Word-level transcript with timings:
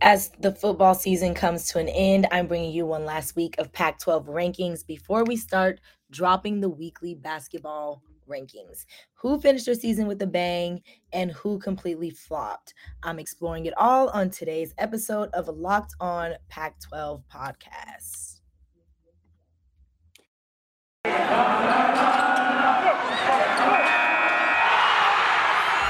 As 0.00 0.30
the 0.40 0.52
football 0.52 0.94
season 0.94 1.34
comes 1.34 1.68
to 1.68 1.78
an 1.78 1.88
end, 1.88 2.26
I'm 2.32 2.46
bringing 2.46 2.72
you 2.72 2.86
one 2.86 3.04
last 3.04 3.36
week 3.36 3.56
of 3.58 3.72
Pac 3.72 4.00
12 4.00 4.26
rankings 4.26 4.86
before 4.86 5.24
we 5.24 5.36
start 5.36 5.80
dropping 6.10 6.60
the 6.60 6.68
weekly 6.68 7.14
basketball 7.14 8.02
rankings. 8.28 8.84
Who 9.14 9.40
finished 9.40 9.66
their 9.66 9.74
season 9.74 10.06
with 10.06 10.20
a 10.22 10.26
bang 10.26 10.82
and 11.12 11.30
who 11.30 11.58
completely 11.58 12.10
flopped? 12.10 12.74
I'm 13.02 13.18
exploring 13.18 13.66
it 13.66 13.74
all 13.76 14.08
on 14.08 14.30
today's 14.30 14.74
episode 14.78 15.30
of 15.34 15.48
Locked 15.48 15.94
On 16.00 16.32
Pac 16.48 16.80
12 16.80 17.22
podcast. 17.32 18.40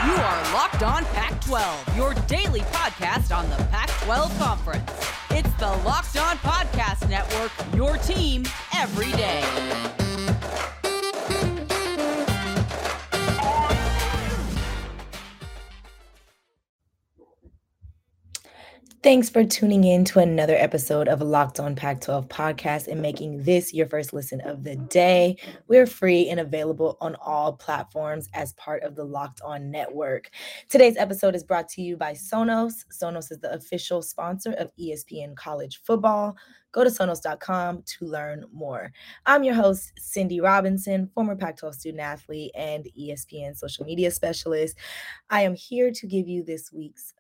You 0.05 0.13
are 0.15 0.53
Locked 0.53 0.83
On 0.83 1.05
Pac 1.07 1.41
12, 1.47 1.97
your 1.97 2.15
daily 2.27 2.61
podcast 2.61 3.35
on 3.37 3.49
the 3.51 3.57
Pac 3.71 3.92
12 4.05 4.37
Conference. 4.39 4.91
It's 5.31 5.53
the 5.55 5.69
Locked 5.85 6.17
On 6.17 6.37
Podcast 6.39 7.09
Network, 7.09 7.53
your 7.77 7.97
team 7.99 8.45
every 8.75 9.13
day. 9.13 10.02
Thanks 19.03 19.29
for 19.29 19.43
tuning 19.43 19.83
in 19.83 20.05
to 20.05 20.21
another 20.21 20.55
episode 20.55 21.09
of 21.09 21.21
Locked 21.21 21.59
On 21.59 21.75
Pac 21.75 22.01
12 22.03 22.29
podcast 22.29 22.87
and 22.87 23.03
making 23.03 23.43
this 23.43 23.75
your 23.75 23.89
first 23.89 24.13
listen 24.13 24.41
of 24.43 24.63
the 24.63 24.77
day. 24.77 25.39
We're 25.67 25.89
free 25.89 26.29
and 26.29 26.39
available 26.39 26.99
on 27.01 27.17
all 27.17 27.55
platforms 27.55 28.29
as 28.33 28.53
part 28.53 28.85
of 28.85 28.95
the 28.95 29.03
Locked 29.03 29.41
On 29.45 29.73
network. 29.73 30.31
Today's 30.69 30.97
episode 30.97 31.35
is 31.35 31.43
brought 31.43 31.69
to 31.71 31.83
you 31.83 31.97
by 31.97 32.13
Sonos. 32.13 32.85
Sonos 32.93 33.33
is 33.33 33.41
the 33.41 33.53
official 33.53 34.03
sponsor 34.03 34.53
of 34.53 34.71
ESPN 34.79 35.35
College 35.35 35.81
Football. 35.83 36.37
Go 36.71 36.85
to 36.85 36.91
sonos.com 36.91 37.83
to 37.85 38.07
learn 38.07 38.45
more. 38.53 38.93
I'm 39.27 39.43
your 39.43 39.55
host, 39.55 39.95
Cindy 39.99 40.41
Robinson, 40.41 41.11
former 41.13 41.35
Pac 41.35 41.57
12 41.57 41.75
student 41.75 42.01
athlete 42.01 42.53
and 42.55 42.87
ESPN 42.97 43.57
social 43.57 43.85
media 43.85 44.13
specialist. 44.13 44.79
I 45.29 45.43
am 45.43 45.57
here 45.57 45.91
to 45.91 46.07
give 46.07 46.29
you 46.29 46.45
this 46.45 46.73
week's 46.73 47.15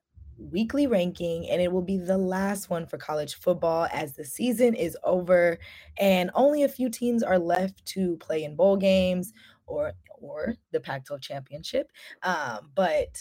weekly 0.51 0.87
ranking, 0.87 1.49
and 1.49 1.61
it 1.61 1.71
will 1.71 1.83
be 1.83 1.99
the 1.99 2.19
last 2.19 2.71
one 2.71 2.87
for 2.87 2.99
college 2.99 3.35
football 3.35 3.89
as 3.93 4.15
the 4.15 4.25
season 4.25 4.75
is 4.75 4.97
over 5.05 5.59
and 5.99 6.31
only 6.35 6.63
a 6.63 6.69
few 6.69 6.89
teams 6.89 7.23
are 7.23 7.39
left 7.39 7.85
to 7.87 8.17
play 8.19 8.45
in 8.45 8.57
bowl 8.57 8.77
games 8.77 9.33
or 9.67 9.93
or 10.21 10.55
the 10.71 10.81
Pac-12 10.81 11.21
championship. 11.21 11.91
Um, 12.23 12.71
but 12.75 13.19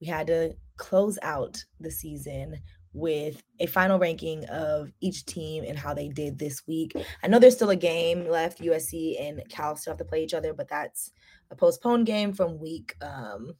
we 0.00 0.08
had 0.08 0.26
to 0.26 0.56
close 0.76 1.18
out 1.22 1.64
the 1.78 1.90
season 1.90 2.56
with 2.92 3.42
a 3.60 3.66
final 3.66 3.98
ranking 3.98 4.44
of 4.46 4.90
each 5.00 5.24
team 5.24 5.64
and 5.66 5.78
how 5.78 5.94
they 5.94 6.08
did 6.08 6.38
this 6.38 6.66
week. 6.66 6.92
I 7.22 7.28
know 7.28 7.38
there's 7.38 7.54
still 7.54 7.70
a 7.70 7.76
game 7.76 8.28
left. 8.28 8.60
USC 8.60 9.20
and 9.20 9.42
Cal 9.48 9.76
still 9.76 9.92
have 9.92 9.98
to 9.98 10.04
play 10.04 10.22
each 10.24 10.34
other, 10.34 10.52
but 10.52 10.68
that's 10.68 11.12
a 11.50 11.56
postponed 11.56 12.06
game 12.06 12.32
from 12.32 12.58
week 12.58 12.96
um, 13.00 13.52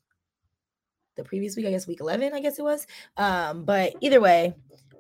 the 1.17 1.25
previous 1.25 1.57
week, 1.57 1.67
I 1.67 1.71
guess 1.71 1.87
week 1.87 2.01
11, 2.01 2.33
I 2.33 2.41
guess 2.41 2.59
it 2.59 2.63
was. 2.63 2.87
Um, 3.17 3.65
but 3.65 3.95
either 4.01 4.21
way, 4.21 4.55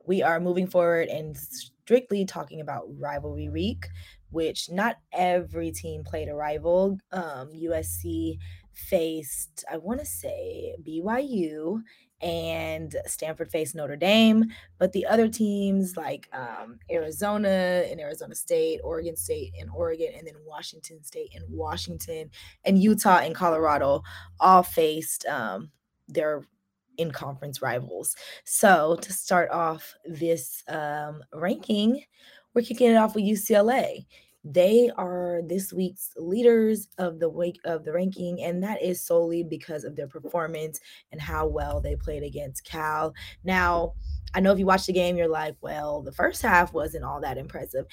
we 0.06 0.22
are 0.22 0.40
moving 0.40 0.66
forward 0.66 1.08
and 1.08 1.36
strictly 1.36 2.24
talking 2.24 2.60
about 2.60 2.84
rivalry 2.98 3.48
week, 3.48 3.86
which 4.30 4.70
not 4.70 4.96
every 5.12 5.70
team 5.70 6.04
played 6.04 6.28
a 6.28 6.34
rival. 6.34 6.98
Um, 7.12 7.50
USC 7.54 8.38
faced, 8.72 9.64
I 9.70 9.76
want 9.76 10.00
to 10.00 10.06
say, 10.06 10.74
BYU 10.82 11.82
and 12.20 12.94
Stanford 13.06 13.50
faced 13.50 13.74
Notre 13.74 13.96
Dame, 13.96 14.44
but 14.78 14.92
the 14.92 15.04
other 15.06 15.28
teams 15.28 15.96
like 15.96 16.28
um, 16.32 16.78
Arizona 16.90 17.84
and 17.90 18.00
Arizona 18.00 18.34
State, 18.34 18.80
Oregon 18.84 19.16
State 19.16 19.52
and 19.60 19.68
Oregon, 19.74 20.12
and 20.16 20.26
then 20.26 20.36
Washington 20.46 21.02
State 21.02 21.32
and 21.34 21.44
Washington, 21.48 22.30
and 22.64 22.80
Utah 22.80 23.18
and 23.18 23.34
Colorado 23.34 24.02
all 24.38 24.62
faced 24.62 25.26
um, 25.26 25.70
their 26.12 26.44
in 26.98 27.10
conference 27.10 27.62
rivals. 27.62 28.16
So 28.44 28.96
to 29.00 29.12
start 29.12 29.50
off 29.50 29.94
this 30.04 30.62
um, 30.68 31.22
ranking, 31.32 32.04
we're 32.54 32.62
kicking 32.62 32.90
it 32.90 32.96
off 32.96 33.14
with 33.14 33.24
UCLA. 33.24 34.06
They 34.44 34.90
are 34.96 35.40
this 35.46 35.72
week's 35.72 36.10
leaders 36.16 36.88
of 36.98 37.20
the 37.20 37.28
week 37.28 37.60
of 37.64 37.84
the 37.84 37.92
ranking, 37.92 38.42
and 38.42 38.62
that 38.62 38.82
is 38.82 39.00
solely 39.00 39.44
because 39.44 39.84
of 39.84 39.94
their 39.94 40.08
performance 40.08 40.80
and 41.12 41.20
how 41.20 41.46
well 41.46 41.80
they 41.80 41.94
played 41.94 42.24
against 42.24 42.64
Cal. 42.64 43.14
Now, 43.44 43.94
I 44.34 44.40
know 44.40 44.52
if 44.52 44.58
you 44.58 44.66
watch 44.66 44.86
the 44.86 44.92
game, 44.92 45.16
you're 45.16 45.28
like, 45.28 45.54
well, 45.60 46.02
the 46.02 46.12
first 46.12 46.42
half 46.42 46.72
wasn't 46.72 47.04
all 47.04 47.20
that 47.20 47.38
impressive. 47.38 47.86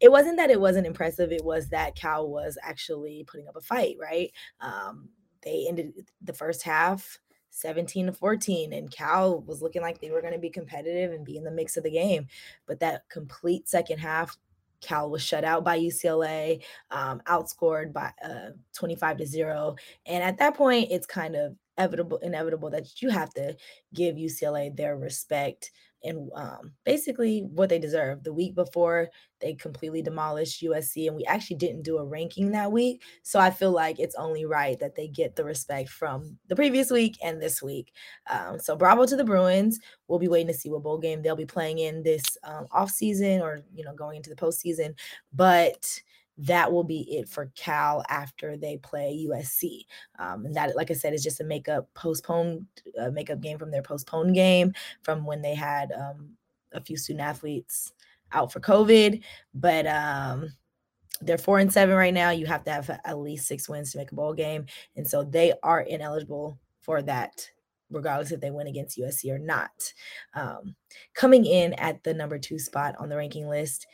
It 0.00 0.10
wasn't 0.10 0.36
that 0.36 0.50
it 0.50 0.60
wasn't 0.60 0.86
impressive, 0.86 1.32
it 1.32 1.44
was 1.44 1.70
that 1.70 1.96
Cal 1.96 2.28
was 2.28 2.58
actually 2.62 3.24
putting 3.26 3.48
up 3.48 3.56
a 3.56 3.62
fight, 3.62 3.96
right? 3.98 4.30
Um, 4.60 5.08
they 5.42 5.66
ended 5.68 5.92
the 6.20 6.32
first 6.34 6.62
half 6.62 7.18
17 7.54 8.06
to 8.06 8.12
14 8.12 8.72
and 8.72 8.90
cal 8.90 9.40
was 9.42 9.62
looking 9.62 9.82
like 9.82 10.00
they 10.00 10.10
were 10.10 10.20
going 10.20 10.32
to 10.32 10.38
be 10.38 10.50
competitive 10.50 11.12
and 11.12 11.24
be 11.24 11.36
in 11.36 11.44
the 11.44 11.50
mix 11.50 11.76
of 11.76 11.84
the 11.84 11.90
game 11.90 12.26
but 12.66 12.80
that 12.80 13.08
complete 13.08 13.68
second 13.68 13.98
half 13.98 14.36
cal 14.80 15.08
was 15.08 15.22
shut 15.22 15.44
out 15.44 15.64
by 15.64 15.78
ucla 15.78 16.60
um, 16.90 17.22
outscored 17.26 17.92
by 17.92 18.10
uh, 18.24 18.50
25 18.74 19.18
to 19.18 19.26
0 19.26 19.76
and 20.06 20.22
at 20.22 20.38
that 20.38 20.54
point 20.54 20.88
it's 20.90 21.06
kind 21.06 21.36
of 21.36 21.54
inevitable 21.78 22.18
inevitable 22.18 22.70
that 22.70 23.00
you 23.00 23.08
have 23.08 23.32
to 23.34 23.56
give 23.94 24.16
ucla 24.16 24.74
their 24.76 24.96
respect 24.96 25.70
and 26.04 26.30
um, 26.34 26.72
basically 26.84 27.40
what 27.52 27.68
they 27.68 27.78
deserve. 27.78 28.22
The 28.22 28.32
week 28.32 28.54
before, 28.54 29.08
they 29.40 29.54
completely 29.54 30.02
demolished 30.02 30.62
USC, 30.62 31.06
and 31.06 31.16
we 31.16 31.24
actually 31.24 31.56
didn't 31.56 31.82
do 31.82 31.98
a 31.98 32.04
ranking 32.04 32.50
that 32.52 32.70
week. 32.70 33.02
So 33.22 33.40
I 33.40 33.50
feel 33.50 33.72
like 33.72 33.98
it's 33.98 34.14
only 34.14 34.44
right 34.44 34.78
that 34.78 34.94
they 34.94 35.08
get 35.08 35.34
the 35.34 35.44
respect 35.44 35.88
from 35.88 36.38
the 36.48 36.56
previous 36.56 36.90
week 36.90 37.16
and 37.22 37.40
this 37.40 37.62
week. 37.62 37.92
Um, 38.30 38.58
so 38.58 38.76
bravo 38.76 39.06
to 39.06 39.16
the 39.16 39.24
Bruins. 39.24 39.80
We'll 40.06 40.18
be 40.18 40.28
waiting 40.28 40.48
to 40.48 40.54
see 40.54 40.70
what 40.70 40.82
bowl 40.82 40.98
game 40.98 41.22
they'll 41.22 41.36
be 41.36 41.46
playing 41.46 41.78
in 41.78 42.02
this 42.02 42.24
um, 42.44 42.66
off 42.70 42.90
season 42.90 43.40
or 43.40 43.64
you 43.74 43.84
know 43.84 43.94
going 43.94 44.16
into 44.16 44.30
the 44.30 44.36
postseason. 44.36 44.94
But 45.32 46.00
that 46.38 46.72
will 46.72 46.84
be 46.84 47.02
it 47.16 47.28
for 47.28 47.52
Cal 47.56 48.04
after 48.08 48.56
they 48.56 48.76
play 48.78 49.26
USC. 49.28 49.82
Um, 50.18 50.46
and 50.46 50.54
that, 50.54 50.76
like 50.76 50.90
I 50.90 50.94
said, 50.94 51.14
is 51.14 51.22
just 51.22 51.40
a 51.40 51.44
makeup 51.44 51.88
postponed 51.94 52.66
uh, 52.98 53.10
makeup 53.10 53.40
game 53.40 53.58
from 53.58 53.70
their 53.70 53.82
postponed 53.82 54.34
game 54.34 54.72
from 55.02 55.24
when 55.24 55.42
they 55.42 55.54
had 55.54 55.92
um, 55.92 56.30
a 56.72 56.80
few 56.80 56.96
student 56.96 57.24
athletes 57.24 57.92
out 58.32 58.52
for 58.52 58.60
COVID. 58.60 59.22
But 59.54 59.86
um, 59.86 60.52
they're 61.20 61.38
four 61.38 61.60
and 61.60 61.72
seven 61.72 61.94
right 61.94 62.14
now. 62.14 62.30
You 62.30 62.46
have 62.46 62.64
to 62.64 62.72
have 62.72 62.90
at 63.04 63.18
least 63.18 63.46
six 63.46 63.68
wins 63.68 63.92
to 63.92 63.98
make 63.98 64.10
a 64.10 64.16
bowl 64.16 64.34
game, 64.34 64.66
and 64.96 65.08
so 65.08 65.22
they 65.22 65.52
are 65.62 65.82
ineligible 65.82 66.58
for 66.80 67.00
that 67.02 67.48
regardless 67.90 68.32
if 68.32 68.40
they 68.40 68.50
win 68.50 68.66
against 68.66 68.98
USC 68.98 69.30
or 69.30 69.38
not. 69.38 69.92
Um, 70.34 70.74
coming 71.14 71.44
in 71.44 71.74
at 71.74 72.02
the 72.02 72.12
number 72.12 72.38
two 72.38 72.58
spot 72.58 72.94
on 72.98 73.08
the 73.08 73.16
ranking 73.16 73.48
list 73.48 73.86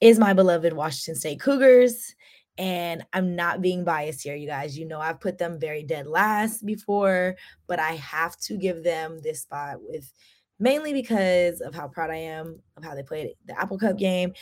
is 0.00 0.18
my 0.18 0.32
beloved 0.32 0.72
Washington 0.72 1.14
State 1.14 1.40
Cougars. 1.40 2.14
And 2.56 3.04
I'm 3.12 3.36
not 3.36 3.62
being 3.62 3.84
biased 3.84 4.22
here, 4.22 4.34
you 4.34 4.48
guys. 4.48 4.76
You 4.76 4.86
know, 4.86 5.00
I've 5.00 5.20
put 5.20 5.38
them 5.38 5.60
very 5.60 5.84
dead 5.84 6.08
last 6.08 6.66
before, 6.66 7.36
but 7.68 7.78
I 7.78 7.92
have 7.92 8.36
to 8.40 8.56
give 8.56 8.82
them 8.82 9.20
this 9.22 9.42
spot 9.42 9.76
with 9.80 10.12
mainly 10.58 10.92
because 10.92 11.60
of 11.60 11.72
how 11.74 11.86
proud 11.86 12.10
I 12.10 12.16
am 12.16 12.60
of 12.76 12.84
how 12.84 12.96
they 12.96 13.04
played 13.04 13.30
the 13.46 13.58
Apple 13.58 13.78
Cup 13.78 13.96
game. 13.96 14.32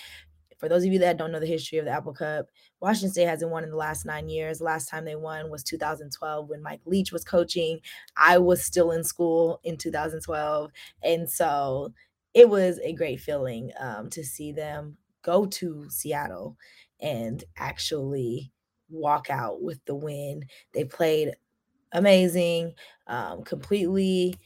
For 0.59 0.71
those 0.71 0.85
of 0.85 0.93
you 0.93 0.99
that 1.01 1.19
don't 1.19 1.31
know 1.31 1.41
the 1.41 1.47
history 1.47 1.77
of 1.77 1.85
the 1.85 1.91
Apple 1.91 2.15
Cup, 2.15 2.47
Washington 2.81 3.11
State 3.11 3.27
hasn't 3.27 3.51
won 3.51 3.63
in 3.63 3.69
the 3.69 3.77
last 3.77 4.07
nine 4.07 4.31
years. 4.31 4.63
Last 4.63 4.89
time 4.89 5.05
they 5.05 5.15
won 5.15 5.51
was 5.51 5.63
2012 5.63 6.49
when 6.49 6.63
Mike 6.63 6.81
Leach 6.87 7.13
was 7.13 7.25
coaching. 7.25 7.81
I 8.17 8.39
was 8.39 8.65
still 8.65 8.93
in 8.93 9.05
school 9.05 9.61
in 9.65 9.77
2012. 9.77 10.71
And 11.03 11.29
so 11.29 11.93
it 12.33 12.49
was 12.49 12.79
a 12.79 12.95
great 12.95 13.21
feeling 13.21 13.71
um, 13.79 14.09
to 14.11 14.25
see 14.25 14.53
them 14.53 14.97
go 15.27 15.45
to 15.45 15.91
Seattle 15.91 16.57
and 17.01 17.43
actually 17.59 18.53
walk 18.89 19.29
out 19.29 19.61
with 19.61 19.85
the 19.85 19.95
win. 19.95 20.45
They 20.73 20.85
played 20.85 21.35
amazing, 21.93 22.75
um, 23.09 23.43
completely 23.43 24.39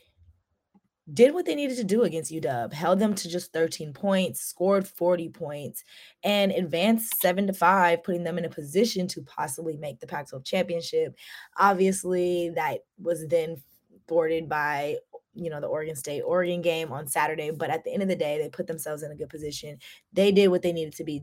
did 1.13 1.35
what 1.35 1.45
they 1.45 1.57
needed 1.57 1.77
to 1.77 1.85
do 1.85 2.05
against 2.05 2.33
UW, 2.33 2.73
held 2.73 2.99
them 2.99 3.15
to 3.17 3.29
just 3.29 3.53
13 3.53 3.93
points, 3.93 4.41
scored 4.41 4.87
40 4.87 5.29
points, 5.31 5.83
and 6.23 6.53
advanced 6.53 7.21
seven 7.21 7.47
to 7.49 7.53
five, 7.53 8.05
putting 8.05 8.23
them 8.23 8.39
in 8.39 8.45
a 8.45 8.51
position 8.51 9.09
to 9.09 9.23
possibly 9.23 9.77
make 9.77 9.99
the 9.99 10.07
Pac 10.07 10.29
12 10.29 10.45
championship. 10.45 11.17
Obviously, 11.59 12.51
that 12.51 12.85
was 13.03 13.27
then 13.27 13.61
thwarted 14.07 14.49
by 14.49 14.97
you 15.35 15.51
know 15.51 15.61
the 15.61 15.67
Oregon 15.67 15.97
State 15.97 16.23
Oregon 16.23 16.63
game 16.63 16.93
on 16.93 17.07
Saturday, 17.07 17.51
but 17.51 17.71
at 17.71 17.85
the 17.85 17.93
end 17.93 18.03
of 18.03 18.09
the 18.09 18.17
day, 18.17 18.39
they 18.39 18.49
put 18.49 18.67
themselves 18.67 19.03
in 19.03 19.13
a 19.13 19.17
good 19.17 19.29
position. 19.29 19.79
They 20.13 20.33
did 20.33 20.49
what 20.49 20.63
they 20.63 20.73
needed 20.73 20.95
to 20.97 21.05
be 21.05 21.23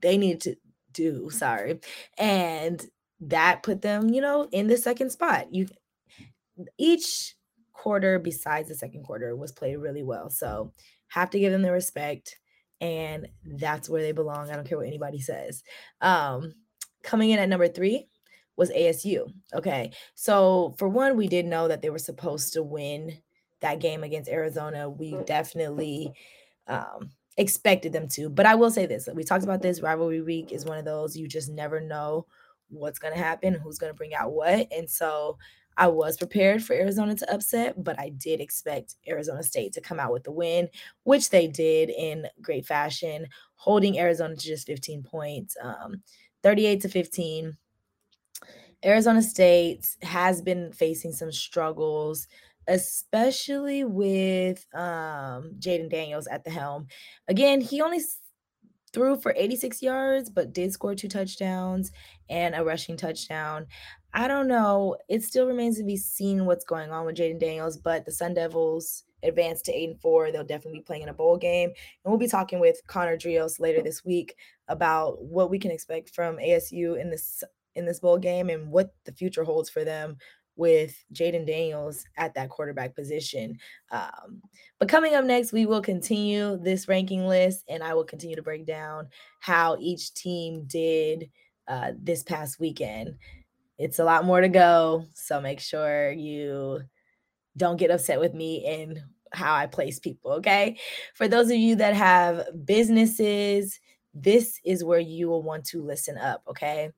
they 0.00 0.18
needed 0.18 0.40
to 0.42 0.56
do, 0.92 1.30
sorry. 1.30 1.80
And 2.18 2.84
that 3.20 3.62
put 3.62 3.82
them, 3.82 4.10
you 4.10 4.20
know, 4.20 4.48
in 4.52 4.66
the 4.68 4.76
second 4.76 5.10
spot. 5.10 5.52
You 5.52 5.68
each 6.78 7.34
quarter, 7.72 8.18
besides 8.18 8.68
the 8.68 8.74
second 8.74 9.04
quarter, 9.04 9.34
was 9.34 9.52
played 9.52 9.76
really 9.76 10.02
well. 10.02 10.30
So 10.30 10.72
have 11.08 11.30
to 11.30 11.38
give 11.38 11.52
them 11.52 11.62
the 11.62 11.72
respect. 11.72 12.38
And 12.80 13.28
that's 13.44 13.88
where 13.88 14.02
they 14.02 14.12
belong. 14.12 14.50
I 14.50 14.56
don't 14.56 14.68
care 14.68 14.78
what 14.78 14.86
anybody 14.86 15.20
says. 15.20 15.62
Um, 16.00 16.52
coming 17.02 17.30
in 17.30 17.38
at 17.38 17.48
number 17.48 17.68
three 17.68 18.08
was 18.56 18.70
ASU. 18.70 19.32
Okay. 19.52 19.92
So 20.14 20.74
for 20.78 20.88
one, 20.88 21.16
we 21.16 21.28
did 21.28 21.46
know 21.46 21.68
that 21.68 21.82
they 21.82 21.90
were 21.90 21.98
supposed 21.98 22.52
to 22.54 22.62
win 22.62 23.18
that 23.60 23.80
game 23.80 24.04
against 24.04 24.30
Arizona. 24.30 24.88
We 24.88 25.16
definitely 25.26 26.12
um 26.66 27.10
expected 27.36 27.92
them 27.92 28.08
to. 28.08 28.28
But 28.28 28.46
I 28.46 28.54
will 28.54 28.70
say 28.70 28.86
this 28.86 29.08
we 29.12 29.24
talked 29.24 29.44
about 29.44 29.62
this 29.62 29.80
rivalry 29.80 30.22
week 30.22 30.52
is 30.52 30.64
one 30.64 30.78
of 30.78 30.84
those 30.84 31.16
you 31.16 31.26
just 31.26 31.50
never 31.50 31.80
know 31.80 32.26
what's 32.68 32.98
going 32.98 33.14
to 33.14 33.20
happen, 33.20 33.54
who's 33.54 33.78
going 33.78 33.92
to 33.92 33.96
bring 33.96 34.14
out 34.14 34.32
what. 34.32 34.68
And 34.72 34.88
so 34.88 35.38
I 35.76 35.88
was 35.88 36.16
prepared 36.16 36.62
for 36.62 36.74
Arizona 36.74 37.14
to 37.16 37.32
upset, 37.32 37.82
but 37.82 37.98
I 37.98 38.10
did 38.10 38.40
expect 38.40 38.94
Arizona 39.08 39.42
State 39.42 39.72
to 39.74 39.80
come 39.80 39.98
out 39.98 40.12
with 40.12 40.24
the 40.24 40.32
win, 40.32 40.68
which 41.02 41.30
they 41.30 41.48
did 41.48 41.90
in 41.90 42.26
great 42.40 42.64
fashion, 42.66 43.26
holding 43.56 43.98
Arizona 43.98 44.36
to 44.36 44.46
just 44.46 44.66
15 44.66 45.02
points, 45.02 45.56
um, 45.60 46.02
38 46.42 46.80
to 46.82 46.88
15. 46.88 47.56
Arizona 48.84 49.22
State 49.22 49.86
has 50.02 50.42
been 50.42 50.72
facing 50.72 51.12
some 51.12 51.32
struggles 51.32 52.26
especially 52.66 53.84
with 53.84 54.64
um 54.74 55.52
Jayden 55.58 55.90
Daniels 55.90 56.26
at 56.26 56.44
the 56.44 56.50
helm. 56.50 56.86
Again, 57.28 57.60
he 57.60 57.82
only 57.82 58.00
threw 58.92 59.16
for 59.16 59.34
86 59.36 59.82
yards, 59.82 60.30
but 60.30 60.52
did 60.52 60.72
score 60.72 60.94
two 60.94 61.08
touchdowns 61.08 61.90
and 62.30 62.54
a 62.54 62.64
rushing 62.64 62.96
touchdown. 62.96 63.66
I 64.14 64.28
don't 64.28 64.46
know. 64.46 64.96
It 65.08 65.24
still 65.24 65.46
remains 65.46 65.76
to 65.78 65.84
be 65.84 65.96
seen 65.96 66.46
what's 66.46 66.64
going 66.64 66.92
on 66.92 67.04
with 67.04 67.16
Jayden 67.16 67.40
Daniels, 67.40 67.76
but 67.76 68.04
the 68.04 68.12
Sun 68.12 68.34
Devils 68.34 69.02
advanced 69.24 69.64
to 69.64 69.72
eight 69.72 69.90
and 69.90 70.00
four. 70.00 70.30
They'll 70.30 70.44
definitely 70.44 70.78
be 70.78 70.84
playing 70.84 71.02
in 71.02 71.08
a 71.08 71.14
bowl 71.14 71.36
game. 71.36 71.70
And 71.70 72.10
we'll 72.10 72.18
be 72.18 72.28
talking 72.28 72.60
with 72.60 72.80
Connor 72.86 73.16
Drios 73.16 73.58
later 73.58 73.82
this 73.82 74.04
week 74.04 74.36
about 74.68 75.20
what 75.20 75.50
we 75.50 75.58
can 75.58 75.72
expect 75.72 76.10
from 76.10 76.36
ASU 76.36 77.00
in 77.00 77.10
this 77.10 77.42
in 77.74 77.84
this 77.84 78.00
bowl 78.00 78.18
game 78.18 78.50
and 78.50 78.70
what 78.70 78.94
the 79.04 79.12
future 79.12 79.44
holds 79.44 79.70
for 79.70 79.84
them 79.84 80.16
with 80.56 80.96
Jayden 81.12 81.46
Daniels 81.46 82.04
at 82.16 82.34
that 82.34 82.48
quarterback 82.48 82.94
position. 82.94 83.58
Um, 83.90 84.40
but 84.78 84.88
coming 84.88 85.14
up 85.14 85.24
next, 85.24 85.52
we 85.52 85.66
will 85.66 85.82
continue 85.82 86.56
this 86.58 86.88
ranking 86.88 87.26
list 87.26 87.64
and 87.68 87.82
I 87.82 87.94
will 87.94 88.04
continue 88.04 88.36
to 88.36 88.42
break 88.42 88.66
down 88.66 89.08
how 89.40 89.76
each 89.80 90.14
team 90.14 90.64
did 90.66 91.30
uh, 91.66 91.92
this 91.98 92.22
past 92.22 92.60
weekend. 92.60 93.16
It's 93.78 93.98
a 93.98 94.04
lot 94.04 94.24
more 94.24 94.40
to 94.40 94.48
go. 94.48 95.06
So 95.14 95.40
make 95.40 95.60
sure 95.60 96.12
you 96.12 96.82
don't 97.56 97.76
get 97.76 97.90
upset 97.90 98.20
with 98.20 98.34
me 98.34 98.64
and 98.66 99.00
how 99.32 99.54
I 99.54 99.66
place 99.66 99.98
people. 99.98 100.32
Okay. 100.32 100.78
For 101.14 101.26
those 101.26 101.50
of 101.50 101.56
you 101.56 101.76
that 101.76 101.94
have 101.94 102.46
businesses, 102.64 103.80
this 104.12 104.60
is 104.64 104.84
where 104.84 105.00
you 105.00 105.28
will 105.28 105.42
want 105.42 105.64
to 105.66 105.82
listen 105.82 106.16
up. 106.16 106.42
Okay. 106.48 106.90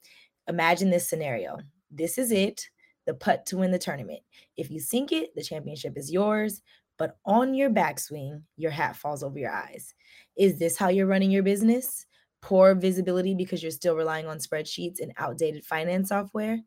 Imagine 0.49 0.91
this 0.91 1.09
scenario. 1.09 1.59
This 1.91 2.19
is 2.19 2.33
it 2.33 2.69
the 3.07 3.15
putt 3.15 3.47
to 3.47 3.57
win 3.57 3.71
the 3.71 3.79
tournament. 3.79 4.21
If 4.57 4.71
you 4.71 4.81
sink 4.81 5.13
it, 5.13 5.35
the 5.35 5.43
championship 5.43 5.97
is 5.97 6.13
yours, 6.13 6.61
but 6.99 7.17
on 7.25 7.55
your 7.55 7.71
backswing, 7.71 8.43
your 8.57 8.71
hat 8.71 8.97
falls 8.97 9.23
over 9.23 9.39
your 9.39 9.53
eyes. 9.53 9.95
Is 10.37 10.59
this 10.59 10.77
how 10.77 10.89
you're 10.89 11.07
running 11.07 11.31
your 11.31 11.43
business? 11.43 12.07
Poor 12.43 12.75
visibility 12.75 13.35
because 13.35 13.63
you're 13.63 13.73
still 13.73 13.97
relying 13.97 14.27
on 14.27 14.39
spreadsheets 14.39 15.01
and 15.01 15.13
outdated 15.19 15.65
finance 15.65 16.09
software? 16.09 16.59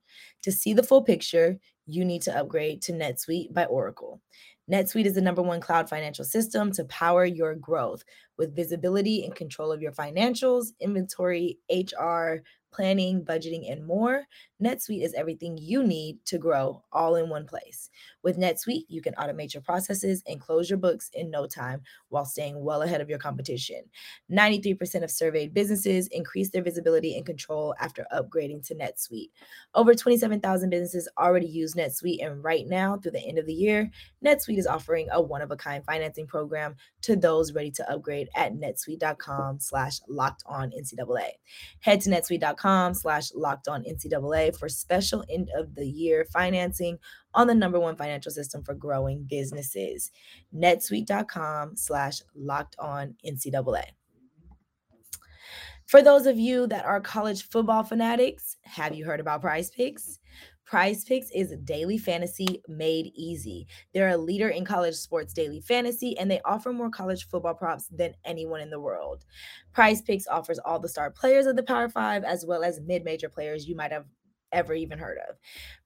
To 0.43 0.51
see 0.51 0.73
the 0.73 0.83
full 0.83 1.03
picture, 1.03 1.57
you 1.85 2.05
need 2.05 2.21
to 2.23 2.37
upgrade 2.37 2.81
to 2.83 2.93
NetSuite 2.93 3.53
by 3.53 3.65
Oracle. 3.65 4.21
NetSuite 4.71 5.05
is 5.05 5.15
the 5.15 5.21
number 5.21 5.41
one 5.41 5.59
cloud 5.59 5.89
financial 5.89 6.23
system 6.23 6.71
to 6.73 6.85
power 6.85 7.25
your 7.25 7.55
growth 7.55 8.03
with 8.37 8.55
visibility 8.55 9.23
and 9.23 9.35
control 9.35 9.71
of 9.71 9.81
your 9.81 9.91
financials, 9.91 10.67
inventory, 10.79 11.57
HR, 11.71 12.43
planning, 12.71 13.23
budgeting, 13.23 13.71
and 13.71 13.85
more, 13.85 14.23
NetSuite 14.61 15.03
is 15.03 15.13
everything 15.13 15.57
you 15.57 15.83
need 15.83 16.17
to 16.25 16.37
grow 16.37 16.83
all 16.91 17.15
in 17.15 17.29
one 17.29 17.45
place. 17.45 17.89
With 18.23 18.37
NetSuite, 18.37 18.85
you 18.89 19.01
can 19.01 19.13
automate 19.15 19.53
your 19.53 19.63
processes 19.63 20.21
and 20.27 20.39
close 20.39 20.69
your 20.69 20.77
books 20.77 21.09
in 21.13 21.31
no 21.31 21.47
time 21.47 21.81
while 22.09 22.25
staying 22.25 22.61
well 22.63 22.81
ahead 22.81 23.01
of 23.01 23.09
your 23.09 23.19
competition. 23.19 23.81
93% 24.31 25.03
of 25.03 25.09
surveyed 25.09 25.53
businesses 25.53 26.07
increase 26.07 26.49
their 26.49 26.61
visibility 26.61 27.15
and 27.15 27.25
control 27.25 27.73
after 27.79 28.05
upgrading 28.13 28.65
to 28.67 28.75
NetSuite. 28.75 29.31
Over 29.73 29.95
27,000 29.95 30.69
businesses 30.69 31.09
already 31.17 31.47
use 31.47 31.73
NetSuite, 31.75 32.23
and 32.25 32.43
right 32.43 32.67
now, 32.67 32.97
through 32.97 33.11
the 33.11 33.25
end 33.25 33.39
of 33.39 33.45
the 33.45 33.53
year, 33.53 33.89
NetSuite 34.23 34.59
is 34.59 34.67
offering 34.67 35.07
a 35.11 35.21
one-of-a-kind 35.21 35.85
financing 35.85 36.27
program 36.27 36.75
to 37.01 37.15
those 37.15 37.53
ready 37.53 37.71
to 37.71 37.91
upgrade 37.91 38.29
at 38.35 38.53
netsuite.com 38.53 39.59
slash 39.59 39.99
locked 40.07 40.43
on 40.45 40.71
NCAA. 40.71 41.29
Head 41.79 42.01
to 42.01 42.09
netsuite.com 42.09 42.58
slash 42.93 43.31
locked 43.33 43.67
on 43.67 43.83
NCAA 43.83 44.57
for 44.57 44.69
special 44.69 45.23
end 45.29 45.49
of 45.55 45.75
the 45.75 45.87
year 45.87 46.25
financing 46.31 46.97
on 47.33 47.47
the 47.47 47.55
number 47.55 47.79
one 47.79 47.95
financial 47.95 48.31
system 48.31 48.63
for 48.63 48.73
growing 48.73 49.25
businesses. 49.29 50.11
netsuite.com 50.55 51.75
slash 51.75 52.21
locked 52.35 52.75
on 52.79 53.15
NCAA. 53.25 53.83
For 55.85 56.03
those 56.03 56.27
of 56.27 56.37
you 56.37 56.67
that 56.67 56.85
are 56.85 57.01
college 57.01 57.47
football 57.49 57.81
fanatics, 57.83 58.57
have 58.61 58.93
you 58.93 59.05
heard 59.05 59.19
about 59.19 59.41
PrizePicks? 59.41 60.19
PrizePicks 60.69 61.27
is 61.33 61.55
daily 61.63 61.97
fantasy 61.97 62.61
made 62.67 63.11
easy. 63.15 63.67
They're 63.93 64.09
a 64.09 64.17
leader 64.17 64.49
in 64.49 64.65
college 64.65 64.95
sports 64.95 65.33
daily 65.33 65.61
fantasy 65.61 66.17
and 66.19 66.29
they 66.29 66.41
offer 66.45 66.71
more 66.71 66.91
college 66.91 67.27
football 67.27 67.55
props 67.55 67.87
than 67.87 68.13
anyone 68.23 68.61
in 68.61 68.69
the 68.69 68.79
world. 68.79 69.25
PrizePicks 69.75 70.25
offers 70.29 70.59
all 70.59 70.79
the 70.79 70.89
star 70.89 71.09
players 71.09 71.47
of 71.47 71.55
the 71.55 71.63
Power 71.63 71.89
Five 71.89 72.23
as 72.23 72.45
well 72.45 72.63
as 72.63 72.79
mid 72.81 73.03
major 73.03 73.29
players 73.29 73.67
you 73.67 73.75
might 73.75 73.91
have 73.91 74.05
ever 74.51 74.73
even 74.73 74.97
heard 74.97 75.17
of. 75.29 75.35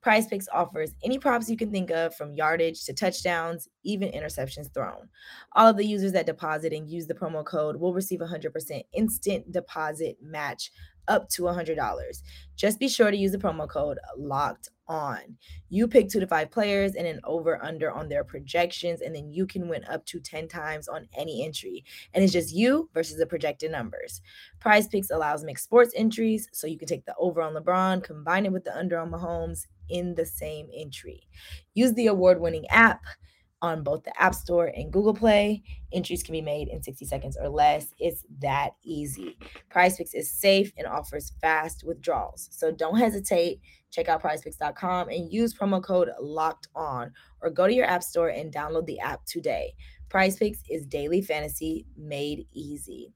PrizePicks 0.05 0.47
offers 0.53 0.95
any 1.03 1.17
props 1.17 1.49
you 1.49 1.57
can 1.57 1.71
think 1.71 1.89
of 1.89 2.15
from 2.15 2.35
yardage 2.35 2.83
to 2.85 2.93
touchdowns, 2.93 3.67
even 3.83 4.11
interceptions 4.11 4.73
thrown. 4.73 5.09
All 5.53 5.67
of 5.67 5.77
the 5.77 5.85
users 5.85 6.11
that 6.13 6.25
deposit 6.25 6.73
and 6.73 6.89
use 6.89 7.07
the 7.07 7.13
promo 7.13 7.45
code 7.45 7.77
will 7.77 7.93
receive 7.93 8.19
100% 8.19 8.83
instant 8.93 9.51
deposit 9.51 10.17
match 10.21 10.71
up 11.07 11.29
to 11.29 11.43
$100. 11.43 12.21
Just 12.55 12.79
be 12.79 12.87
sure 12.87 13.11
to 13.11 13.17
use 13.17 13.31
the 13.31 13.37
promo 13.37 13.67
code 13.67 13.99
locked 14.17 14.69
on. 14.87 15.37
You 15.69 15.87
pick 15.87 16.09
two 16.09 16.19
to 16.19 16.27
five 16.27 16.51
players 16.51 16.95
and 16.95 17.07
an 17.07 17.19
over 17.23 17.63
under 17.63 17.91
on 17.91 18.09
their 18.09 18.23
projections, 18.23 19.01
and 19.01 19.15
then 19.15 19.31
you 19.31 19.45
can 19.45 19.67
win 19.67 19.83
up 19.85 20.05
to 20.07 20.19
10 20.19 20.47
times 20.47 20.87
on 20.87 21.07
any 21.17 21.45
entry. 21.45 21.83
And 22.13 22.23
it's 22.23 22.33
just 22.33 22.53
you 22.53 22.89
versus 22.93 23.17
the 23.17 23.25
projected 23.25 23.71
numbers. 23.71 24.21
PrizePicks 24.59 25.11
allows 25.11 25.43
mixed 25.43 25.65
sports 25.65 25.93
entries, 25.95 26.47
so 26.51 26.67
you 26.67 26.77
can 26.77 26.87
take 26.87 27.05
the 27.05 27.15
over 27.17 27.41
on 27.41 27.53
LeBron, 27.53 28.03
combine 28.03 28.45
it 28.45 28.51
with 28.51 28.63
the 28.63 28.77
under 28.77 28.99
on 28.99 29.11
Mahomes 29.11 29.67
in 29.89 30.15
the 30.15 30.25
same 30.25 30.67
entry. 30.73 31.27
Use 31.73 31.93
the 31.93 32.07
award 32.07 32.39
winning 32.39 32.67
app 32.67 33.03
on 33.63 33.81
both 33.81 34.03
the 34.03 34.21
App 34.21 34.35
Store 34.35 34.67
and 34.75 34.91
Google 34.91 35.13
Play. 35.13 35.63
Entries 35.93 36.21
can 36.21 36.33
be 36.33 36.41
made 36.41 36.67
in 36.67 36.83
60 36.83 37.05
seconds 37.05 37.37
or 37.39 37.47
less. 37.47 37.87
It's 37.97 38.25
that 38.41 38.71
easy. 38.83 39.37
PrizePicks 39.73 40.13
is 40.13 40.29
safe 40.29 40.73
and 40.77 40.85
offers 40.85 41.31
fast 41.41 41.83
withdrawals. 41.85 42.49
So 42.51 42.71
don't 42.71 42.99
hesitate. 42.99 43.61
Check 43.89 44.09
out 44.09 44.21
prizepicks.com 44.21 45.09
and 45.09 45.31
use 45.31 45.53
promo 45.53 45.81
code 45.81 46.09
locked 46.19 46.67
on 46.75 47.13
or 47.41 47.49
go 47.49 47.65
to 47.65 47.73
your 47.73 47.85
app 47.85 48.03
store 48.03 48.29
and 48.29 48.53
download 48.53 48.85
the 48.85 48.99
app 48.99 49.25
today. 49.25 49.73
PrizePicks 50.09 50.59
is 50.69 50.85
daily 50.85 51.21
fantasy 51.21 51.85
made 51.97 52.45
easy. 52.51 53.13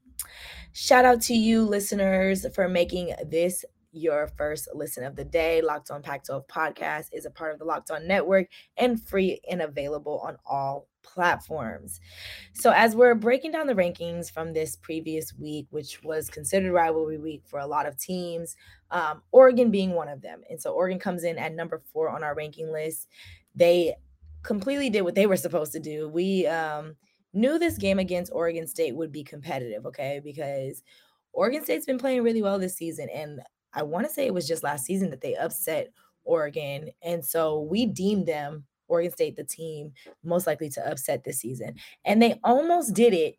Shout 0.72 1.04
out 1.04 1.20
to 1.22 1.34
you 1.34 1.62
listeners 1.62 2.46
for 2.54 2.68
making 2.68 3.14
this 3.26 3.64
your 3.92 4.28
first 4.36 4.68
listen 4.74 5.04
of 5.04 5.16
the 5.16 5.24
day. 5.24 5.62
Locked 5.62 5.90
on 5.90 6.02
Pac 6.02 6.24
12 6.24 6.46
podcast 6.46 7.06
is 7.12 7.26
a 7.26 7.30
part 7.30 7.52
of 7.52 7.58
the 7.58 7.64
Locked 7.64 7.90
on 7.90 8.06
Network 8.06 8.48
and 8.76 9.02
free 9.02 9.40
and 9.50 9.62
available 9.62 10.20
on 10.24 10.36
all 10.46 10.88
platforms. 11.02 12.00
So, 12.54 12.70
as 12.70 12.94
we're 12.94 13.14
breaking 13.14 13.52
down 13.52 13.66
the 13.66 13.74
rankings 13.74 14.30
from 14.30 14.52
this 14.52 14.76
previous 14.76 15.34
week, 15.34 15.66
which 15.70 16.02
was 16.02 16.28
considered 16.28 16.72
rivalry 16.72 17.18
week 17.18 17.42
for 17.46 17.60
a 17.60 17.66
lot 17.66 17.86
of 17.86 17.98
teams, 17.98 18.56
um, 18.90 19.22
Oregon 19.32 19.70
being 19.70 19.92
one 19.92 20.08
of 20.08 20.22
them. 20.22 20.42
And 20.50 20.60
so, 20.60 20.72
Oregon 20.72 20.98
comes 20.98 21.24
in 21.24 21.38
at 21.38 21.54
number 21.54 21.82
four 21.92 22.10
on 22.10 22.22
our 22.22 22.34
ranking 22.34 22.72
list. 22.72 23.08
They 23.54 23.94
completely 24.42 24.90
did 24.90 25.02
what 25.02 25.14
they 25.14 25.26
were 25.26 25.36
supposed 25.36 25.72
to 25.72 25.80
do. 25.80 26.08
We 26.08 26.46
um, 26.46 26.96
knew 27.32 27.58
this 27.58 27.78
game 27.78 27.98
against 27.98 28.32
Oregon 28.32 28.66
State 28.66 28.96
would 28.96 29.12
be 29.12 29.24
competitive, 29.24 29.86
okay? 29.86 30.20
Because 30.22 30.82
Oregon 31.32 31.64
State's 31.64 31.86
been 31.86 31.98
playing 31.98 32.22
really 32.22 32.42
well 32.42 32.58
this 32.58 32.76
season. 32.76 33.08
And 33.14 33.40
I 33.72 33.82
want 33.82 34.06
to 34.06 34.12
say 34.12 34.26
it 34.26 34.34
was 34.34 34.48
just 34.48 34.62
last 34.62 34.84
season 34.84 35.10
that 35.10 35.20
they 35.20 35.34
upset 35.34 35.92
Oregon. 36.24 36.90
And 37.02 37.24
so 37.24 37.60
we 37.60 37.86
deemed 37.86 38.26
them, 38.26 38.64
Oregon 38.88 39.12
State, 39.12 39.36
the 39.36 39.44
team 39.44 39.92
most 40.22 40.46
likely 40.46 40.70
to 40.70 40.90
upset 40.90 41.24
this 41.24 41.40
season. 41.40 41.74
And 42.04 42.22
they 42.22 42.38
almost 42.44 42.94
did 42.94 43.12
it 43.12 43.36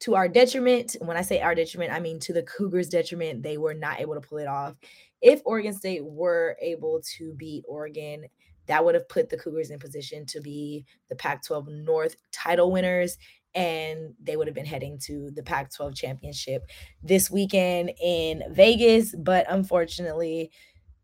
to 0.00 0.14
our 0.16 0.28
detriment. 0.28 0.96
When 1.00 1.16
I 1.16 1.22
say 1.22 1.40
our 1.40 1.54
detriment, 1.54 1.92
I 1.92 2.00
mean 2.00 2.18
to 2.20 2.32
the 2.32 2.42
Cougars' 2.42 2.88
detriment. 2.88 3.42
They 3.42 3.56
were 3.56 3.74
not 3.74 4.00
able 4.00 4.14
to 4.14 4.20
pull 4.20 4.38
it 4.38 4.48
off. 4.48 4.74
If 5.20 5.40
Oregon 5.44 5.72
State 5.72 6.04
were 6.04 6.56
able 6.60 7.00
to 7.16 7.34
beat 7.34 7.64
Oregon, 7.68 8.26
that 8.66 8.84
would 8.84 8.94
have 8.94 9.08
put 9.08 9.28
the 9.28 9.36
Cougars 9.36 9.70
in 9.70 9.78
position 9.78 10.26
to 10.26 10.40
be 10.40 10.84
the 11.08 11.16
Pac 11.16 11.44
12 11.44 11.68
North 11.68 12.16
title 12.32 12.70
winners. 12.70 13.16
And 13.54 14.14
they 14.22 14.36
would 14.36 14.46
have 14.46 14.54
been 14.54 14.66
heading 14.66 14.98
to 15.04 15.30
the 15.32 15.42
Pac 15.42 15.72
12 15.74 15.94
championship 15.94 16.64
this 17.02 17.30
weekend 17.30 17.92
in 18.02 18.42
Vegas. 18.50 19.14
But 19.16 19.46
unfortunately, 19.48 20.50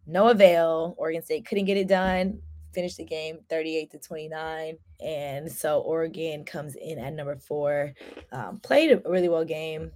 no 0.06 0.28
avail. 0.28 0.94
Oregon 0.96 1.22
State 1.22 1.46
couldn't 1.46 1.66
get 1.66 1.76
it 1.76 1.88
done 1.88 2.40
finished 2.78 2.98
the 2.98 3.04
game 3.04 3.38
38 3.48 3.90
to 3.90 3.98
29. 3.98 4.76
And 5.00 5.50
so 5.50 5.80
Oregon 5.80 6.44
comes 6.44 6.76
in 6.76 6.98
at 6.98 7.12
number 7.12 7.36
four. 7.36 7.92
Um, 8.32 8.58
played 8.58 8.92
a 8.92 9.02
really 9.04 9.28
well 9.28 9.44
game 9.44 9.90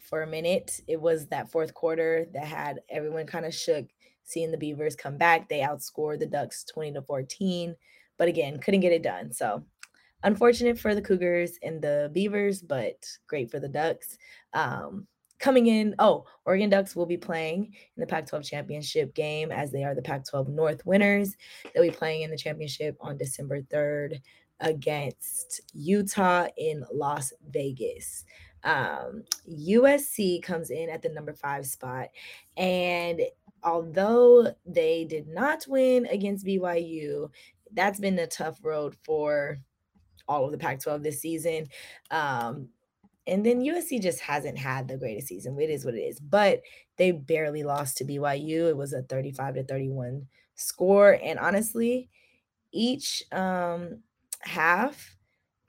for 0.00 0.22
a 0.22 0.26
minute. 0.26 0.80
It 0.88 1.00
was 1.00 1.26
that 1.28 1.50
fourth 1.50 1.74
quarter 1.74 2.26
that 2.34 2.44
had 2.44 2.80
everyone 2.90 3.26
kind 3.26 3.46
of 3.46 3.54
shook 3.54 3.86
seeing 4.24 4.50
the 4.50 4.58
Beavers 4.58 4.96
come 4.96 5.16
back. 5.16 5.48
They 5.48 5.60
outscored 5.60 6.18
the 6.18 6.26
Ducks 6.26 6.64
20 6.64 6.94
to 6.94 7.02
14, 7.02 7.74
but 8.18 8.28
again, 8.28 8.58
couldn't 8.58 8.80
get 8.80 8.92
it 8.92 9.02
done. 9.02 9.32
So 9.32 9.64
unfortunate 10.22 10.78
for 10.78 10.94
the 10.94 11.02
Cougars 11.02 11.58
and 11.62 11.82
the 11.82 12.10
Beavers, 12.12 12.62
but 12.62 13.06
great 13.26 13.50
for 13.50 13.60
the 13.60 13.68
Ducks. 13.68 14.18
Um, 14.52 15.06
coming 15.38 15.66
in, 15.66 15.94
oh, 15.98 16.24
Oregon 16.46 16.70
Ducks 16.70 16.94
will 16.94 17.06
be 17.06 17.16
playing 17.16 17.74
in 17.96 18.00
the 18.00 18.06
Pac 18.06 18.26
12 18.26 18.44
championship 18.44 19.14
game 19.14 19.50
as 19.50 19.72
they 19.72 19.84
are 19.84 19.94
the 19.94 20.02
Pac 20.02 20.24
12 20.28 20.48
North 20.48 20.86
winners. 20.86 21.36
They'll 21.74 21.82
be 21.82 21.90
playing 21.90 22.22
in 22.22 22.30
the 22.30 22.36
championship 22.36 22.96
on 23.00 23.16
December 23.16 23.62
3rd 23.62 24.20
against 24.60 25.60
Utah 25.74 26.46
in 26.56 26.84
Las 26.92 27.32
Vegas. 27.50 28.24
Um, 28.64 29.24
USC 29.50 30.40
comes 30.42 30.70
in 30.70 30.88
at 30.88 31.02
the 31.02 31.08
number 31.08 31.32
five 31.32 31.66
spot. 31.66 32.08
And 32.56 33.20
although 33.64 34.54
they 34.64 35.04
did 35.04 35.28
not 35.28 35.66
win 35.68 36.06
against 36.06 36.46
BYU, 36.46 37.30
that's 37.72 37.98
been 38.00 38.18
a 38.18 38.26
tough 38.26 38.60
road 38.62 38.96
for 39.02 39.58
all 40.28 40.44
of 40.44 40.52
the 40.52 40.58
Pac 40.58 40.80
12 40.80 41.02
this 41.02 41.20
season. 41.20 41.68
Um, 42.10 42.68
and 43.26 43.46
then 43.46 43.62
USC 43.62 44.00
just 44.02 44.20
hasn't 44.20 44.58
had 44.58 44.88
the 44.88 44.96
greatest 44.96 45.28
season. 45.28 45.58
It 45.60 45.70
is 45.70 45.84
what 45.84 45.94
it 45.94 46.00
is. 46.00 46.18
But 46.18 46.62
they 46.96 47.12
barely 47.12 47.62
lost 47.62 47.96
to 47.98 48.04
BYU. 48.04 48.68
It 48.68 48.76
was 48.76 48.92
a 48.92 49.02
35 49.02 49.54
to 49.54 49.64
31 49.64 50.26
score. 50.54 51.18
And 51.22 51.38
honestly, 51.38 52.10
each 52.72 53.22
um, 53.30 54.00
half, 54.40 55.16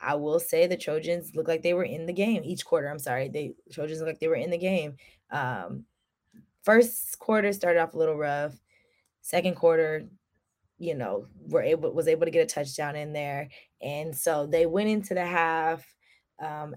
I 0.01 0.15
will 0.15 0.39
say 0.39 0.67
the 0.67 0.77
Trojans 0.77 1.35
look 1.35 1.47
like 1.47 1.61
they 1.61 1.73
were 1.73 1.83
in 1.83 2.05
the 2.05 2.13
game. 2.13 2.41
Each 2.43 2.65
quarter, 2.65 2.89
I'm 2.89 2.99
sorry, 2.99 3.29
they 3.29 3.53
Trojans 3.71 3.99
look 3.99 4.07
like 4.07 4.19
they 4.19 4.27
were 4.27 4.35
in 4.35 4.49
the 4.49 4.57
game. 4.57 4.95
Um, 5.31 5.85
first 6.63 7.19
quarter 7.19 7.53
started 7.53 7.79
off 7.81 7.93
a 7.93 7.97
little 7.97 8.17
rough. 8.17 8.53
Second 9.21 9.55
quarter, 9.55 10.05
you 10.83 10.95
know, 10.95 11.27
were 11.47 11.61
able 11.61 11.93
was 11.93 12.07
able 12.07 12.25
to 12.25 12.31
get 12.31 12.43
a 12.43 12.53
touchdown 12.53 12.95
in 12.95 13.13
there, 13.13 13.49
and 13.81 14.15
so 14.15 14.45
they 14.45 14.65
went 14.65 14.89
into 14.89 15.13
the 15.13 15.25
half 15.25 15.85
um, 16.43 16.75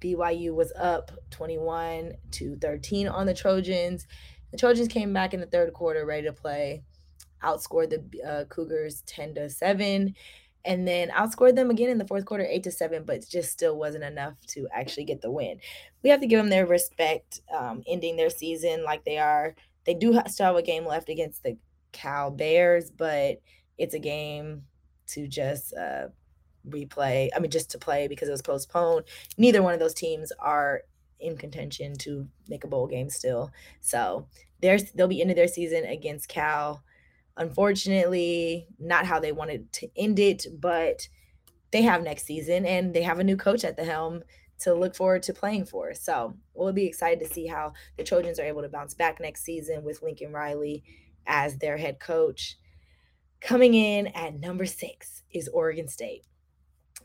BYU 0.00 0.54
was 0.54 0.72
up 0.78 1.10
21 1.30 2.14
to 2.32 2.56
13 2.56 3.08
on 3.08 3.26
the 3.26 3.34
Trojans. 3.34 4.06
The 4.50 4.58
Trojans 4.58 4.88
came 4.88 5.12
back 5.12 5.34
in 5.34 5.40
the 5.40 5.46
third 5.46 5.72
quarter 5.72 6.04
ready 6.04 6.26
to 6.26 6.32
play, 6.32 6.82
outscored 7.42 7.90
the 7.90 8.22
uh, 8.22 8.44
Cougars 8.44 9.02
10 9.06 9.34
to 9.34 9.50
7, 9.50 10.14
and 10.64 10.88
then 10.88 11.10
outscored 11.10 11.54
them 11.56 11.70
again 11.70 11.90
in 11.90 11.98
the 11.98 12.06
fourth 12.06 12.24
quarter 12.24 12.44
8 12.44 12.62
to 12.64 12.70
7, 12.70 13.04
but 13.04 13.26
just 13.28 13.52
still 13.52 13.76
wasn't 13.76 14.04
enough 14.04 14.34
to 14.48 14.66
actually 14.72 15.04
get 15.04 15.20
the 15.20 15.30
win. 15.30 15.60
We 16.02 16.10
have 16.10 16.20
to 16.20 16.26
give 16.26 16.38
them 16.38 16.50
their 16.50 16.66
respect, 16.66 17.40
um, 17.54 17.82
ending 17.86 18.16
their 18.16 18.30
season 18.30 18.84
like 18.84 19.04
they 19.04 19.18
are. 19.18 19.54
They 19.84 19.94
do 19.94 20.20
still 20.26 20.46
have 20.46 20.56
a 20.56 20.62
game 20.62 20.84
left 20.84 21.08
against 21.08 21.42
the 21.42 21.56
Cal 21.96 22.30
Bears, 22.30 22.90
but 22.90 23.40
it's 23.78 23.94
a 23.94 23.98
game 23.98 24.62
to 25.08 25.26
just 25.26 25.74
uh, 25.74 26.08
replay. 26.68 27.30
I 27.34 27.38
mean, 27.38 27.50
just 27.50 27.70
to 27.70 27.78
play 27.78 28.06
because 28.06 28.28
it 28.28 28.32
was 28.32 28.42
postponed. 28.42 29.06
Neither 29.38 29.62
one 29.62 29.72
of 29.72 29.80
those 29.80 29.94
teams 29.94 30.30
are 30.38 30.82
in 31.18 31.38
contention 31.38 31.96
to 31.96 32.28
make 32.48 32.64
a 32.64 32.68
bowl 32.68 32.86
game 32.86 33.08
still. 33.08 33.50
So 33.80 34.28
there's 34.60 34.92
they'll 34.92 35.08
be 35.08 35.22
into 35.22 35.34
their 35.34 35.48
season 35.48 35.84
against 35.84 36.28
Cal. 36.28 36.82
Unfortunately, 37.38 38.66
not 38.78 39.06
how 39.06 39.18
they 39.18 39.32
wanted 39.32 39.72
to 39.74 39.88
end 39.96 40.18
it, 40.18 40.46
but 40.58 41.08
they 41.70 41.82
have 41.82 42.02
next 42.02 42.24
season 42.24 42.66
and 42.66 42.94
they 42.94 43.02
have 43.02 43.18
a 43.18 43.24
new 43.24 43.36
coach 43.36 43.64
at 43.64 43.76
the 43.76 43.84
helm 43.84 44.22
to 44.58 44.74
look 44.74 44.94
forward 44.94 45.22
to 45.22 45.34
playing 45.34 45.66
for. 45.66 45.94
So 45.94 46.34
we'll 46.54 46.72
be 46.72 46.86
excited 46.86 47.20
to 47.26 47.32
see 47.32 47.46
how 47.46 47.74
the 47.96 48.04
Trojans 48.04 48.38
are 48.38 48.44
able 48.44 48.62
to 48.62 48.68
bounce 48.68 48.94
back 48.94 49.20
next 49.20 49.44
season 49.44 49.84
with 49.84 50.02
Lincoln 50.02 50.32
Riley 50.32 50.82
as 51.26 51.58
their 51.58 51.76
head 51.76 52.00
coach. 52.00 52.58
Coming 53.40 53.74
in 53.74 54.08
at 54.08 54.40
number 54.40 54.66
six 54.66 55.22
is 55.30 55.48
Oregon 55.48 55.88
State 55.88 56.24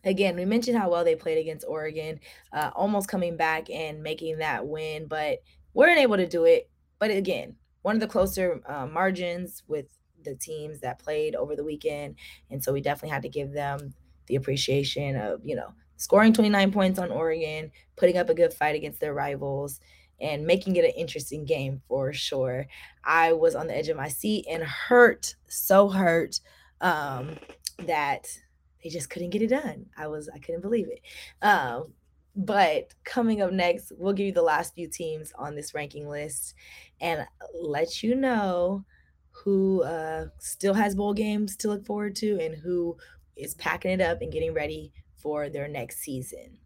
again, 0.03 0.35
we 0.35 0.45
mentioned 0.45 0.77
how 0.77 0.89
well 0.89 1.03
they 1.03 1.15
played 1.15 1.37
against 1.37 1.65
Oregon, 1.67 2.19
uh, 2.53 2.71
almost 2.75 3.07
coming 3.07 3.37
back 3.37 3.69
and 3.69 4.01
making 4.01 4.39
that 4.39 4.65
win, 4.65 5.07
but 5.07 5.39
weren't 5.73 5.99
able 5.99 6.17
to 6.17 6.27
do 6.27 6.45
it. 6.45 6.69
But 6.99 7.11
again, 7.11 7.55
one 7.81 7.95
of 7.95 8.01
the 8.01 8.07
closer 8.07 8.61
uh, 8.65 8.87
margins 8.87 9.63
with 9.67 9.87
the 10.23 10.35
teams 10.35 10.79
that 10.81 10.99
played 10.99 11.35
over 11.35 11.55
the 11.55 11.63
weekend. 11.63 12.15
And 12.49 12.63
so 12.63 12.71
we 12.71 12.81
definitely 12.81 13.09
had 13.09 13.23
to 13.23 13.29
give 13.29 13.51
them 13.51 13.93
the 14.27 14.35
appreciation 14.35 15.15
of, 15.15 15.41
you 15.43 15.55
know, 15.55 15.73
scoring 15.97 16.33
29 16.33 16.71
points 16.71 16.99
on 16.99 17.11
Oregon, 17.11 17.71
putting 17.95 18.17
up 18.17 18.29
a 18.29 18.35
good 18.35 18.53
fight 18.53 18.75
against 18.75 18.99
their 18.99 19.13
rivals, 19.13 19.79
and 20.21 20.45
making 20.45 20.75
it 20.75 20.85
an 20.85 20.91
interesting 20.91 21.45
game 21.45 21.81
for 21.87 22.13
sure. 22.13 22.67
I 23.03 23.33
was 23.33 23.55
on 23.55 23.67
the 23.67 23.75
edge 23.75 23.89
of 23.89 23.97
my 23.97 24.07
seat 24.07 24.45
and 24.49 24.63
hurt, 24.63 25.35
so 25.47 25.89
hurt 25.89 26.39
um, 26.79 27.37
that 27.85 28.27
they 28.83 28.89
just 28.89 29.09
couldn't 29.09 29.31
get 29.31 29.41
it 29.41 29.47
done. 29.47 29.87
I 29.97 30.07
was 30.07 30.29
I 30.33 30.39
couldn't 30.39 30.61
believe 30.61 30.87
it. 30.87 31.01
Um, 31.41 31.93
but 32.35 32.93
coming 33.03 33.41
up 33.41 33.51
next, 33.51 33.91
we'll 33.97 34.13
give 34.13 34.27
you 34.27 34.31
the 34.31 34.41
last 34.41 34.73
few 34.73 34.87
teams 34.87 35.33
on 35.37 35.55
this 35.55 35.73
ranking 35.73 36.07
list 36.07 36.53
and 37.01 37.25
let 37.53 38.01
you 38.01 38.15
know 38.15 38.85
who 39.31 39.83
uh, 39.83 40.27
still 40.39 40.73
has 40.73 40.95
bowl 40.95 41.13
games 41.13 41.55
to 41.57 41.67
look 41.67 41.85
forward 41.85 42.15
to 42.17 42.39
and 42.39 42.55
who 42.55 42.95
is 43.35 43.55
packing 43.55 43.91
it 43.91 44.01
up 44.01 44.21
and 44.21 44.31
getting 44.31 44.53
ready 44.53 44.93
for 45.15 45.49
their 45.49 45.67
next 45.67 45.99
season. 45.99 46.57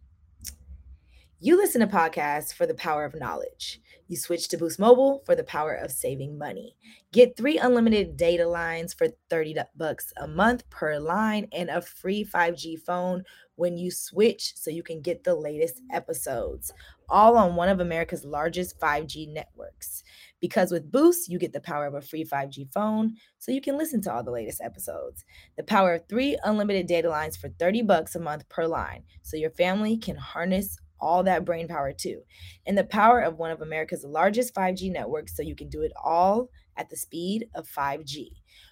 You 1.41 1.57
listen 1.57 1.81
to 1.81 1.87
podcasts 1.87 2.53
for 2.53 2.65
the 2.65 2.73
power 2.73 3.03
of 3.03 3.13
knowledge. 3.13 3.81
You 4.07 4.15
switch 4.15 4.47
to 4.47 4.57
Boost 4.57 4.79
Mobile 4.79 5.21
for 5.25 5.35
the 5.35 5.43
power 5.43 5.73
of 5.73 5.91
saving 5.91 6.37
money. 6.37 6.77
Get 7.11 7.35
three 7.35 7.57
unlimited 7.57 8.15
data 8.15 8.47
lines 8.47 8.93
for 8.93 9.07
30 9.29 9.57
bucks 9.75 10.13
a 10.15 10.27
month 10.27 10.69
per 10.69 10.97
line 10.97 11.49
and 11.51 11.69
a 11.69 11.81
free 11.81 12.23
5G 12.23 12.79
phone 12.79 13.25
when 13.55 13.77
you 13.77 13.91
switch 13.91 14.53
so 14.55 14.71
you 14.71 14.81
can 14.81 15.01
get 15.01 15.25
the 15.25 15.35
latest 15.35 15.81
episodes, 15.91 16.71
all 17.09 17.35
on 17.35 17.57
one 17.57 17.67
of 17.67 17.81
America's 17.81 18.23
largest 18.23 18.79
5G 18.79 19.27
networks. 19.27 20.03
Because 20.39 20.71
with 20.71 20.89
Boost, 20.89 21.27
you 21.27 21.37
get 21.37 21.51
the 21.51 21.59
power 21.59 21.85
of 21.85 21.95
a 21.95 22.01
free 22.01 22.23
5G 22.23 22.71
phone 22.71 23.15
so 23.39 23.51
you 23.51 23.61
can 23.61 23.77
listen 23.77 24.01
to 24.03 24.13
all 24.13 24.23
the 24.23 24.31
latest 24.31 24.61
episodes. 24.61 25.25
The 25.57 25.63
power 25.63 25.95
of 25.95 26.07
three 26.07 26.37
unlimited 26.45 26.87
data 26.87 27.09
lines 27.09 27.35
for 27.35 27.49
30 27.49 27.81
bucks 27.81 28.15
a 28.15 28.19
month 28.19 28.47
per 28.47 28.65
line 28.65 29.03
so 29.21 29.35
your 29.35 29.51
family 29.51 29.97
can 29.97 30.15
harness 30.15 30.77
all 30.99 31.23
that 31.23 31.45
brain 31.45 31.67
power 31.67 31.93
too. 31.93 32.21
And 32.65 32.77
the 32.77 32.83
power 32.83 33.21
of 33.21 33.37
one 33.37 33.51
of 33.51 33.61
America's 33.61 34.03
largest 34.03 34.53
5G 34.53 34.91
networks 34.91 35.35
so 35.35 35.43
you 35.43 35.55
can 35.55 35.69
do 35.69 35.81
it 35.81 35.91
all 36.03 36.49
at 36.77 36.89
the 36.89 36.97
speed 36.97 37.47
of 37.55 37.67
5G. 37.67 38.29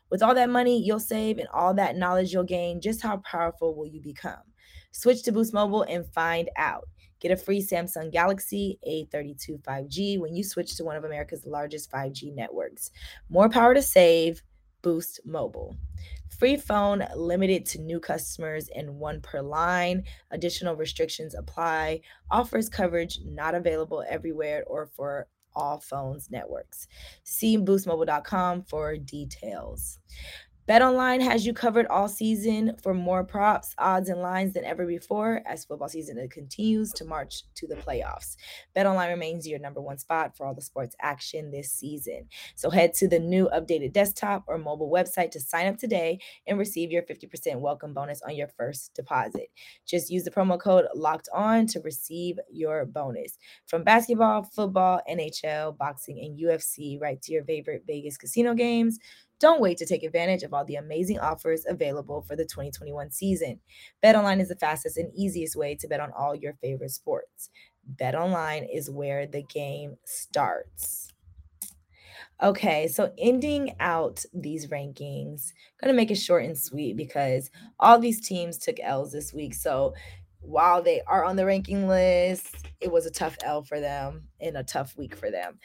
With 0.10 0.22
all 0.22 0.36
that 0.36 0.50
money 0.50 0.84
you'll 0.84 1.00
save 1.00 1.38
and 1.38 1.48
all 1.54 1.74
that 1.76 1.96
knowledge 1.96 2.34
you'll 2.34 2.44
gain, 2.44 2.82
just 2.82 3.02
how 3.02 3.18
powerful 3.18 3.76
will 3.76 3.88
you 3.88 4.02
become? 4.02 4.42
Switch 4.92 5.24
to 5.24 5.32
Boost 5.32 5.54
Mobile 5.54 5.84
and 5.84 6.06
find 6.14 6.50
out. 6.56 6.88
Get 7.20 7.32
a 7.32 7.38
free 7.38 7.62
Samsung 7.62 8.12
Galaxy 8.12 8.78
A32 8.88 9.62
5G 9.62 10.20
when 10.20 10.36
you 10.36 10.44
switch 10.44 10.76
to 10.76 10.84
one 10.84 10.98
of 10.98 11.06
America's 11.06 11.46
largest 11.46 11.90
5G 11.90 12.36
networks. 12.36 12.92
More 13.30 13.48
power 13.50 13.74
to 13.74 13.82
save, 13.82 14.44
Boost 14.82 15.22
Mobile. 15.26 15.78
Free 16.38 16.58
phone 16.58 17.06
limited 17.16 17.66
to 17.68 17.80
new 17.80 18.00
customers 18.00 18.70
and 18.76 18.98
one 18.98 19.22
per 19.22 19.42
line. 19.42 20.04
Additional 20.32 20.76
restrictions 20.76 21.36
apply. 21.36 22.02
Offers 22.32 22.70
coverage 22.70 23.20
not 23.24 23.56
available 23.56 24.04
everywhere 24.10 24.64
or 24.68 24.88
for 24.88 25.28
all 25.56 25.80
phones 25.80 26.32
networks. 26.32 26.88
See 27.24 27.58
boostmobile.com 27.58 28.64
for 28.64 28.98
details. 28.98 30.00
BetOnline 30.68 31.22
has 31.22 31.46
you 31.46 31.54
covered 31.54 31.88
all 31.88 32.08
season 32.08 32.78
for 32.82 32.94
more 32.94 33.26
props, 33.26 33.76
odds, 33.78 34.08
and 34.08 34.22
lines 34.22 34.54
than 34.54 34.64
ever 34.64 34.86
before 34.86 35.42
as 35.46 35.66
football 35.66 35.90
season 35.90 36.26
continues 36.30 36.94
to 36.94 37.04
march 37.04 37.44
to 37.56 37.68
the 37.68 37.76
playoffs. 37.76 38.38
BetOnline 38.74 39.10
remains 39.10 39.46
your 39.46 39.60
number 39.60 39.82
one 39.82 39.98
spot 39.98 40.38
for 40.38 40.46
all 40.46 40.54
the 40.54 40.62
sports 40.62 40.96
action 41.02 41.52
this 41.52 41.70
season. 41.70 42.30
So 42.56 42.70
head 42.70 42.94
to 42.94 43.10
the 43.10 43.20
new 43.20 43.50
updated 43.54 43.92
desktop 43.92 44.46
or 44.48 44.58
mobile 44.58 44.90
website 44.90 45.32
to 45.32 45.42
sign 45.42 45.68
up 45.68 45.78
today 45.78 46.20
and 46.48 46.58
receive 46.58 46.92
your 46.92 47.04
50% 47.04 47.60
welcome 47.60 47.94
bonus 47.94 48.22
on 48.22 48.34
your 48.34 48.48
first 48.48 48.94
deposit. 48.94 49.50
Just 49.86 50.10
use 50.10 50.24
the 50.24 50.32
promo 50.32 50.58
code 50.58 50.86
locked 50.96 51.28
on 51.34 51.68
to 51.68 51.82
receive 51.82 52.38
your 52.50 52.86
bonus. 52.86 53.38
From 53.68 53.84
basketball, 53.84 54.44
football, 54.44 55.02
NHL, 55.12 55.78
boxing, 55.78 56.20
and 56.24 56.40
UFC, 56.40 57.02
right 57.02 57.22
to 57.22 57.34
your 57.34 57.44
favorite 57.44 57.84
Vegas 57.86 58.16
casino 58.16 58.54
games 58.54 58.98
Don't 59.44 59.60
wait 59.60 59.78
to 59.80 59.86
take 59.86 60.04
advantage 60.04 60.44
of 60.44 60.54
all 60.54 60.64
the 60.64 60.78
amazing 60.78 61.20
offers 61.20 61.66
available 61.68 62.22
for 62.22 62.34
the 62.34 62.46
2021 62.46 63.12
season. 63.12 63.60
BetOnline 64.02 64.40
is 64.40 64.48
the 64.48 64.56
fastest 64.56 64.96
and 64.96 65.12
easiest 65.14 65.58
way 65.58 65.76
to 65.76 65.88
bet 65.90 66.00
on 66.00 66.14
all 66.18 66.34
your 66.34 66.54
favorite 66.62 66.92
sports. 66.92 67.50
BetOnline 67.98 68.66
is 68.74 68.90
where 68.90 69.28
the 69.28 69.44
game 69.44 69.98
starts. 70.06 71.10
Okay, 72.42 72.88
so 72.88 73.12
ending 73.18 73.76
out 73.82 74.24
these 74.34 74.68
rankings, 74.68 75.52
gonna 75.82 75.92
make 75.92 76.10
it 76.10 76.16
short 76.16 76.46
and 76.46 76.58
sweet 76.58 76.96
because 76.96 77.52
all 77.82 78.00
these 78.00 78.26
teams 78.26 78.58
took 78.58 78.78
L's 78.80 79.12
this 79.12 79.34
week. 79.34 79.56
So 79.56 79.94
while 80.40 80.82
they 80.82 81.02
are 81.06 81.26
on 81.26 81.36
the 81.36 81.46
ranking 81.46 81.90
list, 81.90 82.70
it 82.80 82.90
was 82.90 83.06
a 83.06 83.12
tough 83.12 83.36
L 83.44 83.62
for 83.62 83.82
them 83.82 84.30
and 84.40 84.56
a 84.56 84.64
tough 84.64 84.96
week 84.96 85.18
for 85.18 85.30
them. 85.30 85.60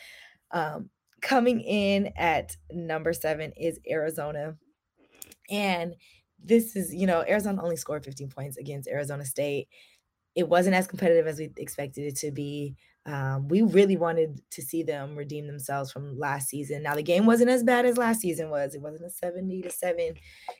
Um, 0.50 0.90
coming 1.20 1.60
in 1.60 2.12
at 2.16 2.56
number 2.70 3.12
seven 3.12 3.52
is 3.56 3.78
Arizona. 3.88 4.56
And 5.50 5.94
this 6.42 6.76
is, 6.76 6.94
you 6.94 7.06
know, 7.06 7.24
Arizona 7.28 7.62
only 7.62 7.76
scored 7.76 8.04
15 8.04 8.28
points 8.28 8.56
against 8.56 8.88
Arizona 8.88 9.24
State. 9.24 9.68
It 10.34 10.48
wasn't 10.48 10.76
as 10.76 10.86
competitive 10.86 11.26
as 11.26 11.38
we 11.38 11.50
expected 11.56 12.02
it 12.06 12.16
to 12.16 12.30
be. 12.30 12.76
Um, 13.08 13.48
we 13.48 13.62
really 13.62 13.96
wanted 13.96 14.42
to 14.50 14.60
see 14.60 14.82
them 14.82 15.16
redeem 15.16 15.46
themselves 15.46 15.90
from 15.90 16.18
last 16.18 16.48
season. 16.48 16.82
Now 16.82 16.94
the 16.94 17.02
game 17.02 17.24
wasn't 17.24 17.48
as 17.48 17.62
bad 17.62 17.86
as 17.86 17.96
last 17.96 18.20
season 18.20 18.50
was. 18.50 18.74
It 18.74 18.82
wasn't 18.82 19.06
a 19.06 19.10
70 19.10 19.62
to 19.62 19.70
7 19.70 20.14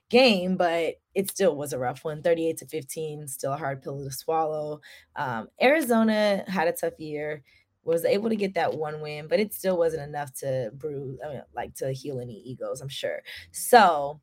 game, 0.09 0.57
but 0.57 0.95
it 1.15 1.31
still 1.31 1.55
was 1.57 1.75
a 1.75 1.79
rough 1.79 2.05
one. 2.05 2.23
38 2.23 2.57
to 2.57 2.67
15, 2.67 3.29
still 3.29 3.53
a 3.53 3.57
hard 3.59 3.83
pill 3.83 4.03
to 4.03 4.11
swallow. 4.11 4.81
Um, 5.15 5.49
Arizona 5.61 6.43
had 6.49 6.69
a 6.69 6.73
tough 6.73 6.99
year, 6.99 7.43
was 7.89 8.05
able 8.05 8.29
to 8.29 8.37
get 8.37 8.55
that 8.55 8.75
one 8.75 9.01
win, 9.01 9.29
but 9.29 9.41
it 9.41 9.55
still 9.55 9.79
wasn't 9.79 10.03
enough 10.03 10.33
to 10.41 10.71
bruise, 10.75 11.19
I 11.25 11.29
mean, 11.31 11.43
like 11.57 11.75
to 11.77 11.91
heal 11.93 12.21
any 12.21 12.35
egos, 12.35 12.83
I'm 12.83 12.89
sure. 12.89 13.23
So 13.51 14.21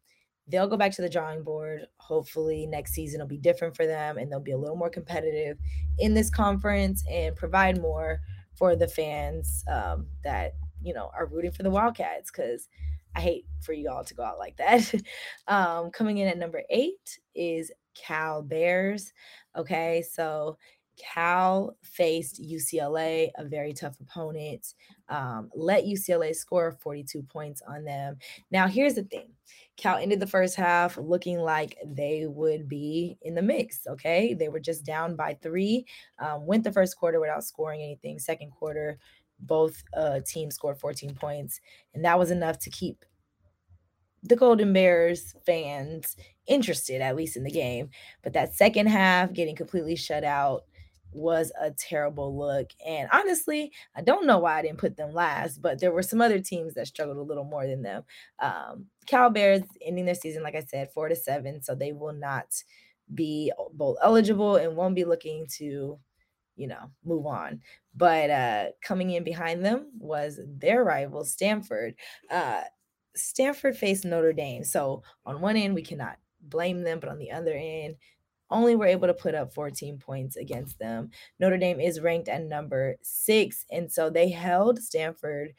they'll 0.47 0.67
go 0.67 0.77
back 0.77 0.91
to 0.93 1.01
the 1.01 1.09
drawing 1.09 1.43
board. 1.43 1.87
Hopefully, 1.97 2.67
next 2.67 2.93
season 2.93 3.19
will 3.19 3.27
be 3.27 3.39
different 3.39 3.75
for 3.75 3.87
them 3.87 4.17
and 4.17 4.31
they'll 4.31 4.39
be 4.39 4.51
a 4.51 4.57
little 4.57 4.75
more 4.75 4.91
competitive 4.91 5.57
in 5.97 6.13
this 6.13 6.29
conference 6.29 7.03
and 7.09 7.35
provide 7.35 7.81
more 7.81 8.19
for 8.53 8.75
the 8.75 8.87
fans 8.87 9.63
um, 9.67 10.05
that 10.23 10.53
you 10.83 10.93
know 10.93 11.09
are 11.17 11.25
rooting 11.25 11.51
for 11.51 11.63
the 11.63 11.71
Wildcats. 11.71 12.29
Because 12.29 12.69
I 13.15 13.21
hate 13.21 13.45
for 13.61 13.73
you 13.73 13.89
all 13.89 14.03
to 14.03 14.13
go 14.13 14.23
out 14.23 14.37
like 14.37 14.57
that. 14.57 14.93
um, 15.47 15.89
coming 15.89 16.19
in 16.19 16.27
at 16.27 16.37
number 16.37 16.61
eight 16.69 17.19
is 17.33 17.71
Cal 17.95 18.43
Bears. 18.43 19.11
Okay, 19.57 20.03
so 20.07 20.57
Cal 20.97 21.75
faced 21.81 22.41
UCLA, 22.41 23.29
a 23.37 23.45
very 23.45 23.73
tough 23.73 23.99
opponent. 23.99 24.73
Um, 25.09 25.49
let 25.55 25.85
UCLA 25.85 26.35
score 26.35 26.77
42 26.81 27.23
points 27.23 27.61
on 27.67 27.83
them. 27.83 28.17
Now, 28.51 28.67
here's 28.67 28.95
the 28.95 29.03
thing 29.03 29.29
Cal 29.77 29.97
ended 29.97 30.19
the 30.19 30.27
first 30.27 30.55
half 30.55 30.97
looking 30.97 31.39
like 31.39 31.77
they 31.85 32.25
would 32.27 32.67
be 32.67 33.17
in 33.21 33.35
the 33.35 33.41
mix. 33.41 33.85
Okay. 33.87 34.33
They 34.33 34.49
were 34.49 34.59
just 34.59 34.85
down 34.85 35.15
by 35.15 35.37
three, 35.41 35.85
um, 36.19 36.45
went 36.45 36.63
the 36.63 36.71
first 36.71 36.97
quarter 36.97 37.19
without 37.19 37.43
scoring 37.43 37.81
anything. 37.81 38.19
Second 38.19 38.51
quarter, 38.51 38.97
both 39.39 39.83
uh, 39.95 40.21
teams 40.25 40.55
scored 40.55 40.79
14 40.79 41.15
points. 41.15 41.59
And 41.93 42.05
that 42.05 42.17
was 42.17 42.31
enough 42.31 42.59
to 42.59 42.69
keep 42.69 43.03
the 44.23 44.35
Golden 44.35 44.73
Bears 44.73 45.35
fans 45.45 46.15
interested, 46.47 47.01
at 47.01 47.15
least 47.15 47.37
in 47.37 47.43
the 47.43 47.51
game. 47.51 47.89
But 48.23 48.33
that 48.33 48.55
second 48.55 48.87
half, 48.87 49.33
getting 49.33 49.55
completely 49.55 49.95
shut 49.95 50.23
out 50.23 50.63
was 51.15 51.51
a 51.59 51.71
terrible 51.71 52.37
look. 52.37 52.71
And 52.85 53.09
honestly, 53.11 53.71
I 53.95 54.01
don't 54.01 54.27
know 54.27 54.39
why 54.39 54.59
I 54.59 54.61
didn't 54.61 54.79
put 54.79 54.97
them 54.97 55.13
last, 55.13 55.61
but 55.61 55.79
there 55.79 55.91
were 55.91 56.03
some 56.03 56.21
other 56.21 56.39
teams 56.39 56.73
that 56.73 56.87
struggled 56.87 57.17
a 57.17 57.21
little 57.21 57.45
more 57.45 57.65
than 57.65 57.81
them. 57.81 58.03
Um, 58.39 58.85
Cal 59.07 59.29
Bears 59.29 59.61
ending 59.81 60.05
their 60.05 60.15
season, 60.15 60.43
like 60.43 60.55
I 60.55 60.63
said, 60.63 60.91
four 60.91 61.07
to 61.07 61.15
seven, 61.15 61.61
so 61.61 61.73
they 61.73 61.93
will 61.93 62.13
not 62.13 62.47
be 63.13 63.51
bowl 63.73 63.97
eligible 64.03 64.57
and 64.57 64.75
won't 64.75 64.95
be 64.95 65.05
looking 65.05 65.47
to, 65.57 65.97
you 66.55 66.67
know, 66.67 66.91
move 67.03 67.25
on. 67.25 67.61
But 67.95 68.29
uh, 68.29 68.65
coming 68.81 69.11
in 69.11 69.23
behind 69.23 69.63
them 69.63 69.91
was 69.97 70.39
their 70.45 70.83
rival, 70.83 71.23
Stanford. 71.23 71.95
Uh, 72.29 72.61
Stanford 73.15 73.77
faced 73.77 74.03
Notre 74.03 74.33
Dame. 74.33 74.63
So 74.63 75.03
on 75.25 75.39
one 75.39 75.55
end, 75.55 75.75
we 75.75 75.81
cannot 75.81 76.17
blame 76.41 76.83
them, 76.83 76.99
but 76.99 77.09
on 77.09 77.17
the 77.17 77.31
other 77.31 77.53
end, 77.53 77.95
only 78.51 78.75
were 78.75 78.85
able 78.85 79.07
to 79.07 79.13
put 79.13 79.35
up 79.35 79.53
14 79.53 79.97
points 79.97 80.35
against 80.35 80.79
them. 80.79 81.09
Notre 81.39 81.57
Dame 81.57 81.79
is 81.79 81.99
ranked 81.99 82.29
at 82.29 82.43
number 82.43 82.95
six, 83.01 83.65
and 83.71 83.91
so 83.91 84.09
they 84.09 84.29
held 84.29 84.79
Stanford 84.79 85.53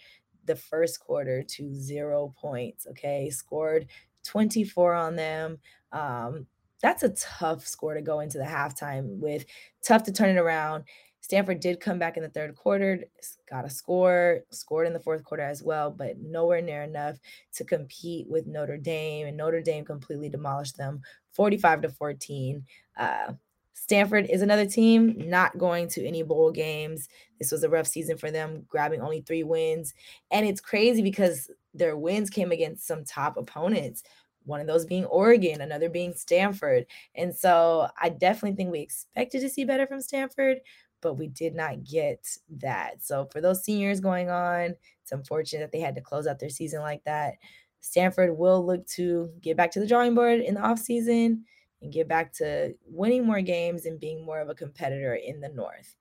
the 0.45 0.57
first 0.57 1.01
quarter 1.01 1.43
to 1.43 1.75
zero 1.75 2.33
points. 2.41 2.87
Okay, 2.87 3.31
scored 3.31 3.87
24 4.25 4.95
on 4.95 5.17
them. 5.17 5.59
Um, 5.93 6.47
that's 6.83 7.03
a 7.03 7.11
tough 7.11 7.67
score 7.67 7.95
to 7.95 8.03
go 8.03 8.21
into 8.21 8.39
the 8.39 8.45
halftime 8.45 9.19
with. 9.19 9.45
Tough 9.83 10.05
to 10.05 10.13
turn 10.13 10.37
it 10.37 10.41
around. 10.41 10.85
Stanford 11.21 11.59
did 11.59 11.81
come 11.81 11.99
back 11.99 12.17
in 12.17 12.23
the 12.23 12.29
third 12.29 12.55
quarter, 12.55 13.03
got 13.51 13.65
a 13.65 13.71
score, 13.71 14.43
scored 14.51 14.87
in 14.87 14.93
the 14.93 15.01
fourth 15.01 15.25
quarter 15.25 15.43
as 15.43 15.61
well, 15.61 15.91
but 15.91 16.19
nowhere 16.21 16.63
near 16.63 16.83
enough 16.83 17.19
to 17.53 17.65
compete 17.65 18.29
with 18.29 18.47
Notre 18.47 18.77
Dame. 18.77 19.27
And 19.27 19.37
Notre 19.37 19.61
Dame 19.61 19.85
completely 19.85 20.29
demolished 20.29 20.77
them 20.77 21.01
45 21.37 21.83
to 21.83 21.89
14. 21.91 22.65
Uh, 22.97 23.33
Stanford 23.75 24.27
is 24.31 24.43
another 24.43 24.67
team 24.67 25.15
not 25.17 25.57
going 25.59 25.87
to 25.87 26.05
any 26.05 26.23
bowl 26.23 26.51
games. 26.51 27.09
This 27.39 27.53
was 27.53 27.63
a 27.63 27.69
rough 27.69 27.87
season 27.87 28.17
for 28.17 28.31
them, 28.31 28.65
grabbing 28.67 29.01
only 29.01 29.21
three 29.21 29.45
wins. 29.45 29.95
And 30.31 30.47
it's 30.47 30.61
crazy 30.61 31.03
because 31.03 31.51
their 31.75 31.97
wins 31.97 32.31
came 32.31 32.51
against 32.51 32.87
some 32.87 33.05
top 33.05 33.37
opponents, 33.37 34.03
one 34.45 34.61
of 34.61 34.67
those 34.67 34.87
being 34.87 35.05
Oregon, 35.05 35.61
another 35.61 35.91
being 35.91 36.15
Stanford. 36.15 36.87
And 37.15 37.35
so 37.37 37.89
I 38.01 38.09
definitely 38.09 38.57
think 38.57 38.73
we 38.73 38.81
expected 38.81 39.41
to 39.43 39.49
see 39.49 39.65
better 39.65 39.87
from 39.87 40.01
Stanford, 40.01 40.61
but 41.03 41.15
we 41.15 41.29
did 41.29 41.55
not 41.55 41.85
get 41.85 42.27
that. 42.59 43.05
So 43.05 43.29
for 43.31 43.41
those 43.41 43.63
seniors 43.63 44.01
going 44.01 44.31
on, 44.31 44.75
it's 45.03 45.13
unfortunate 45.13 45.61
that 45.61 45.73
they 45.73 45.81
had 45.81 45.95
to 45.97 46.01
close 46.01 46.27
out 46.27 46.39
their 46.39 46.49
season 46.49 46.81
like 46.81 47.05
that. 47.05 47.35
Stanford 47.81 48.37
will 48.37 48.65
look 48.65 48.87
to 48.89 49.31
get 49.41 49.57
back 49.57 49.71
to 49.73 49.81
the 49.81 49.87
drawing 49.87 50.15
board 50.15 50.41
in 50.41 50.55
the 50.55 50.61
offseason 50.61 51.43
and 51.83 51.93
get 51.93 52.09
back 52.09 52.33
to 52.35 52.75
winning 52.87 53.25
more 53.27 53.41
games 53.41 53.87
and 53.87 54.01
being 54.01 54.25
more 54.25 54.41
of 54.41 54.49
a 54.49 54.55
competitor 54.55 55.15
in 55.15 55.41
the 55.41 55.49
North. 55.49 55.97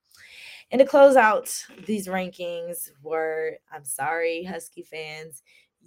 And 0.71 0.79
to 0.79 0.85
close 0.85 1.15
out 1.15 1.53
these 1.85 2.07
rankings 2.07 2.89
were, 3.03 3.57
I'm 3.71 3.85
sorry, 3.85 4.43
Husky 4.43 4.83
fans, 4.83 5.43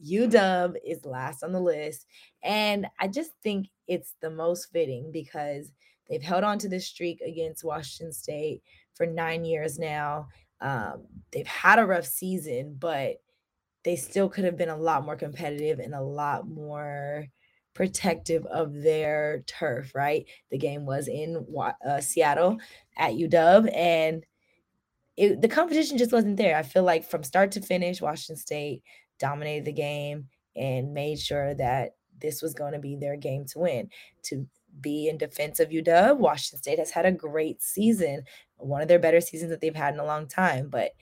UW 0.07 0.77
is 0.85 1.05
last 1.05 1.43
on 1.43 1.53
the 1.53 1.61
list. 1.61 2.07
And 2.43 2.87
I 3.01 3.09
just 3.09 3.33
think 3.43 3.69
it's 3.87 4.15
the 4.21 4.31
most 4.31 4.71
fitting 4.73 5.11
because 5.13 5.73
they've 6.09 6.23
held 6.23 6.45
on 6.45 6.59
to 6.61 6.69
this 6.69 6.87
streak 6.87 7.21
against 7.21 7.65
Washington 7.65 8.13
State 8.13 8.63
for 8.95 9.07
nine 9.07 9.45
years 9.45 9.79
now. 9.79 10.29
Um, 10.61 11.07
they've 11.33 11.47
had 11.47 11.79
a 11.79 11.87
rough 11.87 12.07
season, 12.07 12.77
but 12.79 13.17
they 13.85 13.97
still 13.97 14.29
could 14.29 14.45
have 14.45 14.57
been 14.57 14.69
a 14.69 14.77
lot 14.77 15.05
more 15.05 15.17
competitive 15.17 15.79
and 15.79 15.95
a 15.95 16.01
lot 16.01 16.49
more 16.49 17.27
protective 17.75 18.45
of 18.47 18.83
their 18.83 19.45
turf, 19.47 19.95
right? 19.95 20.27
The 20.51 20.59
game 20.59 20.85
was 20.85 21.07
in 21.07 21.47
uh, 21.87 22.01
Seattle 22.01 22.59
at 22.97 23.13
UW, 23.13 23.73
and 23.75 24.27
it, 25.17 25.41
the 25.41 25.49
competition 25.49 25.97
just 25.97 26.13
wasn't 26.13 26.37
there. 26.37 26.57
I 26.57 26.63
feel 26.63 26.83
like 26.83 27.09
from 27.09 27.23
start 27.23 27.53
to 27.53 27.61
finish, 27.61 28.01
Washington 28.01 28.37
State 28.37 28.83
dominated 29.19 29.65
the 29.65 29.73
game 29.73 30.29
and 30.57 30.93
made 30.93 31.21
sure 31.21 31.55
that 31.55 31.95
this 32.21 32.43
was 32.43 32.55
going 32.55 32.73
to 32.73 32.79
be 32.79 32.97
their 32.97 33.17
game 33.17 33.45
to 33.47 33.61
win. 33.61 33.91
To 34.25 34.47
be 34.81 35.09
in 35.09 35.17
defense 35.19 35.61
of 35.61 35.71
UW, 35.71 36.17
Washington 36.17 36.59
State 36.59 36.79
has 36.79 36.91
had 36.91 37.07
a 37.07 37.13
great 37.13 37.63
season, 37.63 38.25
one 38.57 38.83
of 38.83 38.89
their 38.89 38.99
better 38.99 39.21
seasons 39.21 39.51
that 39.51 39.61
they've 39.61 39.75
had 39.75 39.95
in 39.95 40.01
a 40.01 40.05
long 40.05 40.27
time. 40.27 40.69
But 40.69 40.93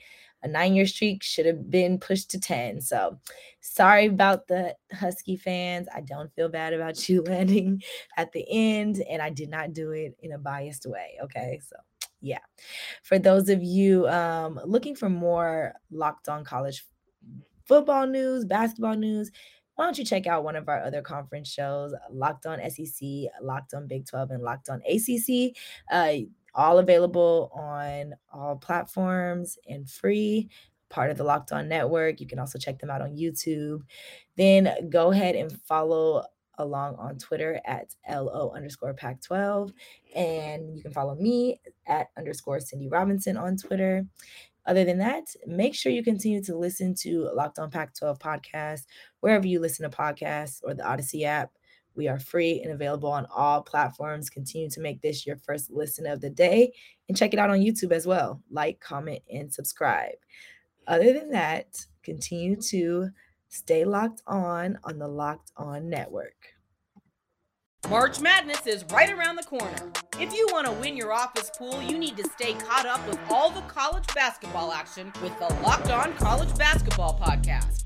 a 0.43 0.47
nine 0.47 0.75
year 0.75 0.85
streak 0.85 1.23
should 1.23 1.45
have 1.45 1.69
been 1.69 1.99
pushed 1.99 2.29
to 2.31 2.39
10. 2.39 2.81
So 2.81 3.19
sorry 3.59 4.05
about 4.05 4.47
the 4.47 4.75
Husky 4.93 5.35
fans. 5.35 5.87
I 5.93 6.01
don't 6.01 6.33
feel 6.33 6.49
bad 6.49 6.73
about 6.73 7.09
you 7.09 7.23
landing 7.23 7.81
at 8.17 8.31
the 8.31 8.45
end, 8.49 9.03
and 9.09 9.21
I 9.21 9.29
did 9.29 9.49
not 9.49 9.73
do 9.73 9.91
it 9.91 10.15
in 10.21 10.31
a 10.31 10.37
biased 10.37 10.85
way. 10.85 11.17
Okay. 11.23 11.59
So 11.67 11.75
yeah. 12.21 12.39
For 13.03 13.19
those 13.19 13.49
of 13.49 13.63
you 13.63 14.07
um, 14.07 14.59
looking 14.65 14.95
for 14.95 15.09
more 15.09 15.73
locked 15.91 16.29
on 16.29 16.43
college 16.43 16.85
football 17.65 18.07
news, 18.07 18.45
basketball 18.45 18.95
news, 18.95 19.31
why 19.75 19.85
don't 19.85 19.97
you 19.99 20.05
check 20.05 20.25
out 20.25 20.43
one 20.43 20.55
of 20.55 20.67
our 20.67 20.81
other 20.81 21.03
conference 21.03 21.49
shows, 21.49 21.93
Locked 22.11 22.47
On 22.47 22.59
SEC, 22.67 23.07
Locked 23.43 23.75
On 23.75 23.87
Big 23.87 24.07
12, 24.07 24.31
and 24.31 24.43
Locked 24.43 24.69
On 24.69 24.81
ACC? 24.89 25.55
Uh, 25.91 26.25
all 26.57 26.79
available 26.79 27.51
on 27.53 28.15
all 28.33 28.57
platforms 28.57 29.57
and 29.69 29.89
free 29.89 30.49
part 30.89 31.11
of 31.11 31.17
the 31.17 31.23
Locked 31.23 31.51
On 31.51 31.69
Network. 31.69 32.19
You 32.19 32.27
can 32.27 32.39
also 32.39 32.57
check 32.57 32.79
them 32.79 32.89
out 32.89 33.01
on 33.01 33.15
YouTube. 33.15 33.81
Then 34.35 34.89
go 34.89 35.11
ahead 35.11 35.35
and 35.35 35.51
follow 35.61 36.25
along 36.57 36.95
on 36.95 37.19
Twitter 37.19 37.61
at 37.65 37.93
LO 38.09 38.51
underscore 38.55 38.93
Pac 38.93 39.21
12. 39.21 39.71
And 40.15 40.75
you 40.75 40.81
can 40.81 40.91
follow 40.91 41.15
me 41.15 41.61
at 41.85 42.07
underscore 42.17 42.59
Cindy 42.59 42.89
Robinson 42.89 43.37
on 43.37 43.57
Twitter. 43.57 44.05
Other 44.65 44.83
than 44.83 44.97
that, 44.97 45.27
make 45.45 45.75
sure 45.75 45.91
you 45.91 46.03
continue 46.03 46.43
to 46.43 46.57
listen 46.57 46.93
to 46.95 47.29
Locked 47.33 47.59
On 47.59 47.69
Pac 47.69 47.93
12 47.93 48.19
podcast 48.19 48.81
wherever 49.21 49.47
you 49.47 49.61
listen 49.61 49.89
to 49.89 49.95
podcasts 49.95 50.59
or 50.63 50.73
the 50.73 50.85
Odyssey 50.85 51.23
app. 51.23 51.51
We 51.97 52.07
are 52.07 52.19
free 52.19 52.61
and 52.61 52.71
available 52.71 53.11
on 53.11 53.27
all 53.35 53.61
platforms. 53.61 54.29
Continue 54.29 54.69
to 54.69 54.79
make 54.79 55.01
this 55.01 55.25
your 55.25 55.37
first 55.37 55.71
listen 55.71 56.05
of 56.05 56.21
the 56.21 56.29
day 56.29 56.71
and 57.09 57.17
check 57.17 57.33
it 57.33 57.39
out 57.39 57.49
on 57.49 57.59
YouTube 57.59 57.91
as 57.91 58.05
well. 58.05 58.41
Like, 58.51 58.79
comment, 58.79 59.23
and 59.33 59.51
subscribe. 59.51 60.15
Other 60.87 61.11
than 61.11 61.31
that, 61.31 61.85
continue 62.03 62.55
to 62.69 63.09
stay 63.49 63.83
locked 63.83 64.21
on 64.27 64.77
on 64.83 64.99
the 64.99 65.07
Locked 65.07 65.51
On 65.57 65.89
Network. 65.89 66.35
March 67.89 68.19
Madness 68.19 68.67
is 68.67 68.83
right 68.91 69.11
around 69.11 69.37
the 69.37 69.43
corner. 69.43 69.91
If 70.19 70.33
you 70.33 70.47
want 70.51 70.67
to 70.67 70.73
win 70.73 70.97
your 70.97 71.13
office 71.13 71.49
pool, 71.57 71.81
you 71.81 71.97
need 71.97 72.17
to 72.17 72.29
stay 72.31 72.53
caught 72.53 72.85
up 72.85 73.05
with 73.07 73.19
all 73.29 73.49
the 73.49 73.61
college 73.61 74.05
basketball 74.13 74.71
action 74.71 75.11
with 75.21 75.37
the 75.39 75.47
Locked 75.63 75.89
On 75.89 76.13
College 76.15 76.55
Basketball 76.57 77.17
Podcast. 77.19 77.85